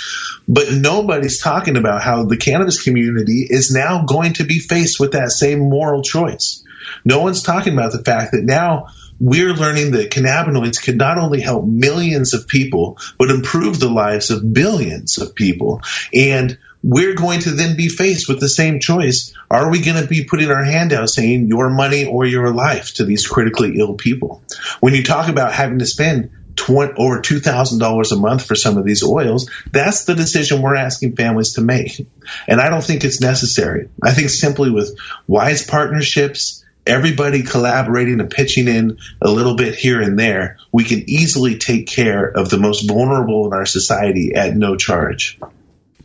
But 0.47 0.71
nobody's 0.71 1.39
talking 1.39 1.77
about 1.77 2.01
how 2.01 2.25
the 2.25 2.37
cannabis 2.37 2.83
community 2.83 3.45
is 3.49 3.71
now 3.71 4.05
going 4.05 4.33
to 4.33 4.43
be 4.43 4.59
faced 4.59 4.99
with 4.99 5.13
that 5.13 5.31
same 5.31 5.59
moral 5.59 6.01
choice. 6.01 6.63
No 7.05 7.21
one's 7.21 7.43
talking 7.43 7.73
about 7.73 7.91
the 7.91 8.03
fact 8.03 8.31
that 8.31 8.43
now 8.43 8.87
we're 9.19 9.53
learning 9.53 9.91
that 9.91 10.09
cannabinoids 10.09 10.81
can 10.81 10.97
not 10.97 11.19
only 11.19 11.41
help 11.41 11.63
millions 11.65 12.33
of 12.33 12.47
people, 12.47 12.97
but 13.19 13.29
improve 13.29 13.79
the 13.79 13.89
lives 13.89 14.31
of 14.31 14.51
billions 14.51 15.19
of 15.19 15.35
people. 15.35 15.81
And 16.13 16.57
we're 16.83 17.15
going 17.15 17.41
to 17.41 17.51
then 17.51 17.75
be 17.75 17.89
faced 17.89 18.27
with 18.27 18.39
the 18.39 18.49
same 18.49 18.79
choice. 18.79 19.33
Are 19.49 19.69
we 19.69 19.81
going 19.81 20.01
to 20.01 20.07
be 20.07 20.25
putting 20.25 20.49
our 20.49 20.63
hand 20.63 20.93
out 20.93 21.09
saying 21.09 21.47
your 21.47 21.69
money 21.69 22.05
or 22.05 22.25
your 22.25 22.53
life 22.53 22.95
to 22.95 23.05
these 23.05 23.27
critically 23.27 23.77
ill 23.77 23.95
people? 23.95 24.43
When 24.79 24.93
you 24.93 25.03
talk 25.03 25.29
about 25.29 25.53
having 25.53 25.79
to 25.79 25.85
spend 25.85 26.31
20, 26.55 26.93
over 26.97 27.21
$2,000 27.21 28.11
a 28.11 28.15
month 28.15 28.45
for 28.45 28.55
some 28.55 28.77
of 28.77 28.85
these 28.85 29.03
oils, 29.03 29.49
that's 29.71 30.05
the 30.05 30.15
decision 30.15 30.61
we're 30.61 30.75
asking 30.75 31.15
families 31.15 31.53
to 31.53 31.61
make. 31.61 32.05
And 32.47 32.59
I 32.59 32.69
don't 32.69 32.83
think 32.83 33.03
it's 33.03 33.21
necessary. 33.21 33.89
I 34.03 34.13
think 34.13 34.29
simply 34.29 34.71
with 34.71 34.97
wise 35.27 35.65
partnerships, 35.65 36.65
everybody 36.85 37.43
collaborating 37.43 38.19
and 38.19 38.29
pitching 38.29 38.67
in 38.67 38.97
a 39.21 39.29
little 39.29 39.55
bit 39.55 39.75
here 39.75 40.01
and 40.01 40.17
there, 40.17 40.57
we 40.71 40.83
can 40.83 41.09
easily 41.09 41.57
take 41.57 41.87
care 41.87 42.25
of 42.25 42.49
the 42.49 42.57
most 42.57 42.87
vulnerable 42.87 43.45
in 43.45 43.53
our 43.53 43.65
society 43.65 44.33
at 44.35 44.55
no 44.55 44.75
charge. 44.75 45.39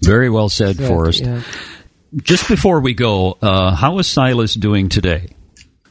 Very 0.01 0.31
well 0.31 0.49
said, 0.49 0.77
Forrest. 0.77 1.23
Yeah. 1.23 1.43
Just 2.15 2.49
before 2.49 2.81
we 2.81 2.95
go, 2.95 3.37
uh, 3.43 3.75
how 3.75 3.99
is 3.99 4.07
Silas 4.07 4.55
doing 4.55 4.89
today? 4.89 5.29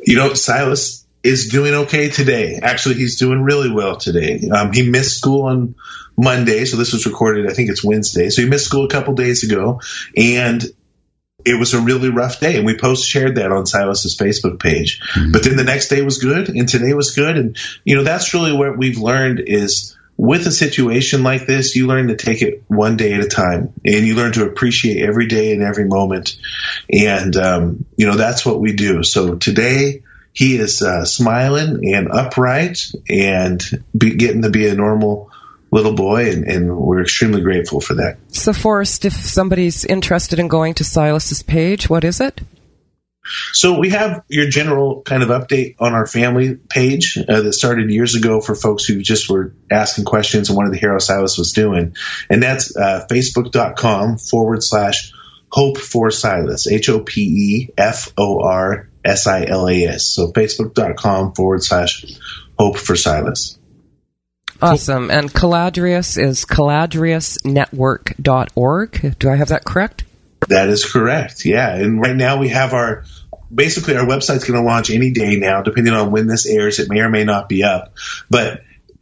You 0.02 0.16
know, 0.16 0.34
Silas 0.34 1.06
is 1.24 1.50
doing 1.50 1.74
okay 1.74 2.10
today. 2.10 2.60
Actually, 2.62 2.96
he's 2.96 3.18
doing 3.18 3.42
really 3.42 3.72
well 3.72 3.98
today. 3.98 4.48
Um, 4.50 4.72
he 4.72 4.90
missed 4.90 5.18
school 5.18 5.44
on 5.44 5.76
Monday, 6.16 6.66
so 6.66 6.78
this 6.78 6.94
was 6.94 7.06
recorded. 7.06 7.50
I 7.50 7.54
think 7.54 7.70
it's 7.70 7.84
Wednesday. 7.84 8.30
So 8.30 8.42
he 8.42 8.48
missed 8.48 8.66
school 8.66 8.86
a 8.86 8.90
couple 8.90 9.16
days 9.16 9.44
ago, 9.44 9.82
and 10.16 10.64
it 11.44 11.60
was 11.60 11.74
a 11.74 11.82
really 11.82 12.10
rough 12.10 12.40
day. 12.40 12.58
And 12.58 12.66
we 12.66 12.78
post 12.78 13.08
shared 13.08 13.36
that 13.36 13.52
on 13.52 13.66
Silas's 13.66 14.18
Facebook 14.18 14.60
page. 14.60 15.02
Mm-hmm. 15.14 15.32
But 15.32 15.44
then 15.44 15.58
the 15.58 15.64
next 15.64 15.90
day 15.90 16.02
was 16.02 16.20
good, 16.20 16.50
and 16.50 16.70
today 16.70 16.94
was 16.94 17.12
good. 17.16 17.38
And 17.38 17.58
you 17.84 17.96
know 17.96 18.04
that's 18.04 18.34
really 18.34 18.54
what 18.54 18.78
we've 18.78 19.00
learned 19.00 19.42
is 19.46 19.98
with 20.18 20.48
a 20.48 20.52
situation 20.52 21.24
like 21.24 21.46
this, 21.46 21.76
you 21.76 21.88
learn 21.88 22.08
to 22.08 22.16
take 22.16 22.42
it 22.42 22.64
one 22.68 22.98
day 22.98 23.14
at 23.14 23.24
a 23.24 23.28
time, 23.28 23.74
and 23.84 24.08
you 24.08 24.16
learn 24.16 24.32
to 24.34 24.46
appreciate 24.46 25.02
every 25.02 25.28
day 25.28 25.52
and 25.52 25.62
every 25.62 25.86
moment. 25.86 26.38
And 26.92 27.36
um, 27.36 27.86
you 27.98 28.08
know 28.08 28.16
that's 28.16 28.46
what 28.46 28.60
we 28.60 28.74
do. 28.74 29.04
So 29.04 29.36
today 29.36 30.04
he 30.34 30.58
is 30.58 30.82
uh, 30.82 31.06
smiling 31.06 31.94
and 31.94 32.12
upright 32.12 32.92
and 33.10 33.64
be, 33.98 34.16
getting 34.16 34.42
to 34.42 34.50
be 34.50 34.68
a 34.68 34.76
normal 34.76 35.32
little 35.72 35.94
boy, 35.94 36.30
and, 36.30 36.46
and, 36.46 36.78
we're 36.78 37.02
extremely 37.02 37.42
grateful 37.42 37.82
for 37.82 37.96
that. 37.96 38.18
So, 38.30 38.54
Forrest, 38.54 39.04
if 39.04 39.14
somebody's 39.14 39.84
interested 39.84 40.40
in 40.40 40.48
going 40.48 40.74
to 40.76 40.84
Silas's 40.84 41.42
page, 41.44 41.90
what 41.90 42.04
is 42.04 42.22
it? 42.22 42.42
So 43.54 43.80
we 43.80 43.90
have 43.90 44.24
your 44.28 44.50
general 44.50 45.02
kind 45.02 45.24
of 45.24 45.30
update 45.30 45.76
on 45.80 45.94
our 45.94 46.06
family 46.06 46.56
page 46.56 47.18
uh, 47.18 47.42
that 47.42 47.54
started 47.54 47.90
years 47.90 48.16
ago 48.16 48.42
for 48.42 48.56
folks 48.56 48.86
who 48.86 49.02
just 49.02 49.30
were 49.30 49.54
asking 49.72 50.04
questions 50.06 50.50
and 50.50 50.58
wanted 50.58 50.74
to 50.74 50.80
hear 50.80 50.92
how 50.92 51.00
Silas 51.00 51.38
was 51.38 51.54
doing. 51.54 51.96
And 52.30 52.44
that's 52.44 52.76
uh, 52.76 53.08
facebook.com 53.10 54.18
forward 54.18 54.64
slash 54.64 55.14
hope 55.50 55.78
for 55.78 56.12
Silas, 56.12 56.68
H 56.68 56.90
O 56.90 57.00
P 57.00 57.22
E 57.22 57.70
F 57.78 58.12
O 58.18 58.42
R 58.42 58.90
S 59.04 59.28
I 59.28 59.46
L 59.46 59.70
A 59.70 59.86
S. 59.86 60.06
So 60.06 60.32
facebook.com 60.32 61.34
forward 61.34 61.64
slash 61.64 62.06
hope 62.58 62.78
for 62.78 62.96
Silas. 62.96 63.60
Awesome. 64.62 65.12
And 65.12 65.34
Caladrius 65.34 66.18
is 66.22 66.46
caladriusnetwork.org. 66.46 69.20
Do 69.20 69.30
I 69.30 69.36
have 69.36 69.50
that 69.50 69.66
correct? 69.66 70.06
That 70.50 70.70
is 70.70 70.86
correct. 70.86 71.46
Yeah. 71.46 71.76
And 71.76 72.00
right 72.00 72.16
now 72.16 72.40
we 72.40 72.50
have 72.50 72.74
our 72.74 73.04
basically 73.54 73.96
our 73.96 74.06
website's 74.06 74.44
going 74.44 74.60
to 74.60 74.66
launch 74.66 74.90
any 74.90 75.12
day 75.12 75.38
now, 75.38 75.62
depending 75.62 75.94
on 75.94 76.12
when 76.12 76.28
this 76.28 76.46
airs. 76.46 76.80
It 76.80 76.90
may 76.90 77.00
or 77.00 77.10
may 77.10 77.24
not 77.24 77.50
be 77.50 77.64
up, 77.64 77.94
but 78.30 78.62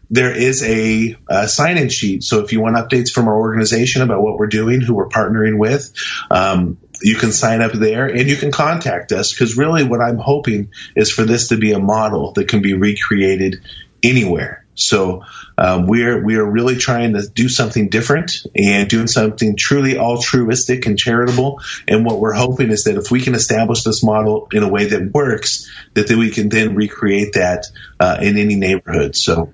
there 0.10 0.36
is 0.36 0.64
a, 0.64 1.18
a 1.28 1.48
sign-in 1.48 1.90
sheet. 1.90 2.24
So 2.24 2.44
if 2.44 2.52
you 2.52 2.62
want 2.62 2.76
updates 2.76 3.12
from 3.12 3.28
our 3.28 3.36
organization 3.36 4.04
about 4.04 4.22
what 4.22 4.38
we're 4.38 4.48
doing, 4.48 4.80
who 4.80 4.94
we're 4.94 5.10
partnering 5.10 5.58
with, 5.58 5.92
um, 6.30 6.78
you 7.02 7.16
can 7.16 7.32
sign 7.32 7.62
up 7.62 7.72
there 7.72 8.06
and 8.06 8.30
you 8.30 8.36
can 8.36 8.52
contact 8.52 9.12
us 9.12 9.34
because 9.34 9.58
really 9.58 9.84
what 9.84 10.02
I'm 10.02 10.20
hoping 10.20 10.72
is 10.96 11.12
for 11.12 11.24
this 11.24 11.48
to 11.48 11.58
be 11.58 11.72
a 11.72 11.80
model 11.80 12.32
that 12.34 12.48
can 12.48 12.62
be 12.62 12.76
recreated 12.76 13.62
anywhere. 14.04 14.63
So 14.76 15.24
um, 15.58 15.88
we're 15.88 16.24
we 16.24 16.36
are 16.36 16.46
really 16.46 16.78
trying 16.78 17.14
to 17.14 17.28
do 17.28 17.50
something 17.50 17.90
different 17.90 18.46
and 18.56 18.90
doing 18.90 19.08
something 19.08 19.56
truly 19.56 19.98
altruistic 19.98 20.86
and 20.86 20.98
charitable. 20.98 21.62
And 21.88 22.06
what 22.06 22.20
we're 22.20 22.34
hoping 22.34 22.72
is 22.72 22.86
that 22.86 22.98
if 22.98 23.12
we 23.12 23.22
can 23.22 23.36
establish 23.36 23.84
this 23.84 24.04
model 24.04 24.48
in 24.52 24.64
a 24.64 24.70
way 24.70 24.86
that 24.86 25.12
works, 25.14 25.70
that 25.94 26.08
then 26.08 26.20
we 26.20 26.32
can 26.32 26.50
then 26.50 26.76
recreate 26.76 27.34
that 27.34 27.68
uh, 28.00 28.18
in 28.22 28.38
any 28.38 28.56
neighborhood. 28.56 29.16
So 29.16 29.54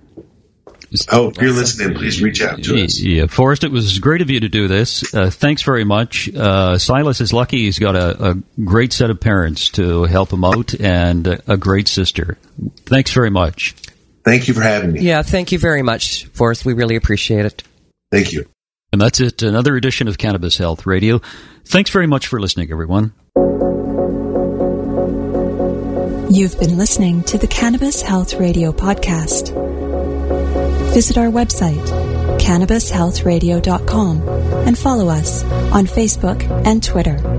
Oh, 1.12 1.30
if 1.30 1.38
you're 1.38 1.52
listening, 1.52 1.96
please 1.96 2.22
reach 2.22 2.42
out 2.42 2.64
to 2.64 2.84
us. 2.84 3.00
Yeah, 3.00 3.28
Forrest, 3.28 3.64
it 3.64 3.72
was 3.72 4.00
great 4.00 4.22
of 4.22 4.30
you 4.32 4.40
to 4.40 4.50
do 4.50 4.68
this. 4.68 5.14
Uh, 5.14 5.30
thanks 5.30 5.62
very 5.62 5.84
much. 5.84 6.34
Uh, 6.34 6.80
Silas 6.80 7.22
is 7.22 7.32
lucky 7.32 7.60
he's 7.60 7.78
got 7.78 7.96
a, 7.96 8.32
a, 8.32 8.36
great 8.64 8.92
set 8.92 9.12
of 9.12 9.20
parents 9.20 9.70
to 9.70 10.06
help 10.06 10.34
him 10.34 10.44
out 10.44 10.74
and 10.80 11.28
a, 11.28 11.54
a 11.54 11.58
great 11.58 11.88
sister. 11.88 12.38
Thanks 12.86 13.12
very 13.12 13.30
much. 13.30 13.76
Thank 14.30 14.48
you 14.48 14.54
for 14.54 14.62
having 14.62 14.92
me. 14.92 15.02
Yeah, 15.02 15.24
thank 15.24 15.52
you 15.52 15.58
very 15.58 15.82
much, 15.82 16.26
Forrest. 16.26 16.64
We 16.64 16.74
really 16.74 16.96
appreciate 16.96 17.46
it. 17.46 17.64
Thank 18.12 18.32
you. 18.32 18.46
And 18.94 19.02
that's 19.02 19.20
it. 19.20 19.42
Another 19.42 19.76
edition 19.76 20.08
of 20.08 20.20
Cannabis 20.20 20.56
Health 20.58 20.86
Radio. 20.86 21.20
Thanks 21.66 21.90
very 21.90 22.06
much 22.06 22.28
for 22.28 22.40
listening, 22.40 22.72
everyone. 22.72 23.14
You've 26.32 26.60
been 26.60 26.78
listening 26.78 27.24
to 27.24 27.40
the 27.40 27.48
Cannabis 27.48 28.04
Health 28.04 28.36
Radio 28.36 28.72
podcast. 28.72 29.52
Visit 30.94 31.18
our 31.18 31.30
website, 31.30 31.84
cannabishealthradio.com, 32.38 34.30
and 34.68 34.78
follow 34.78 35.10
us 35.10 35.44
on 35.44 35.88
Facebook 35.88 36.44
and 36.68 36.84
Twitter. 36.84 37.39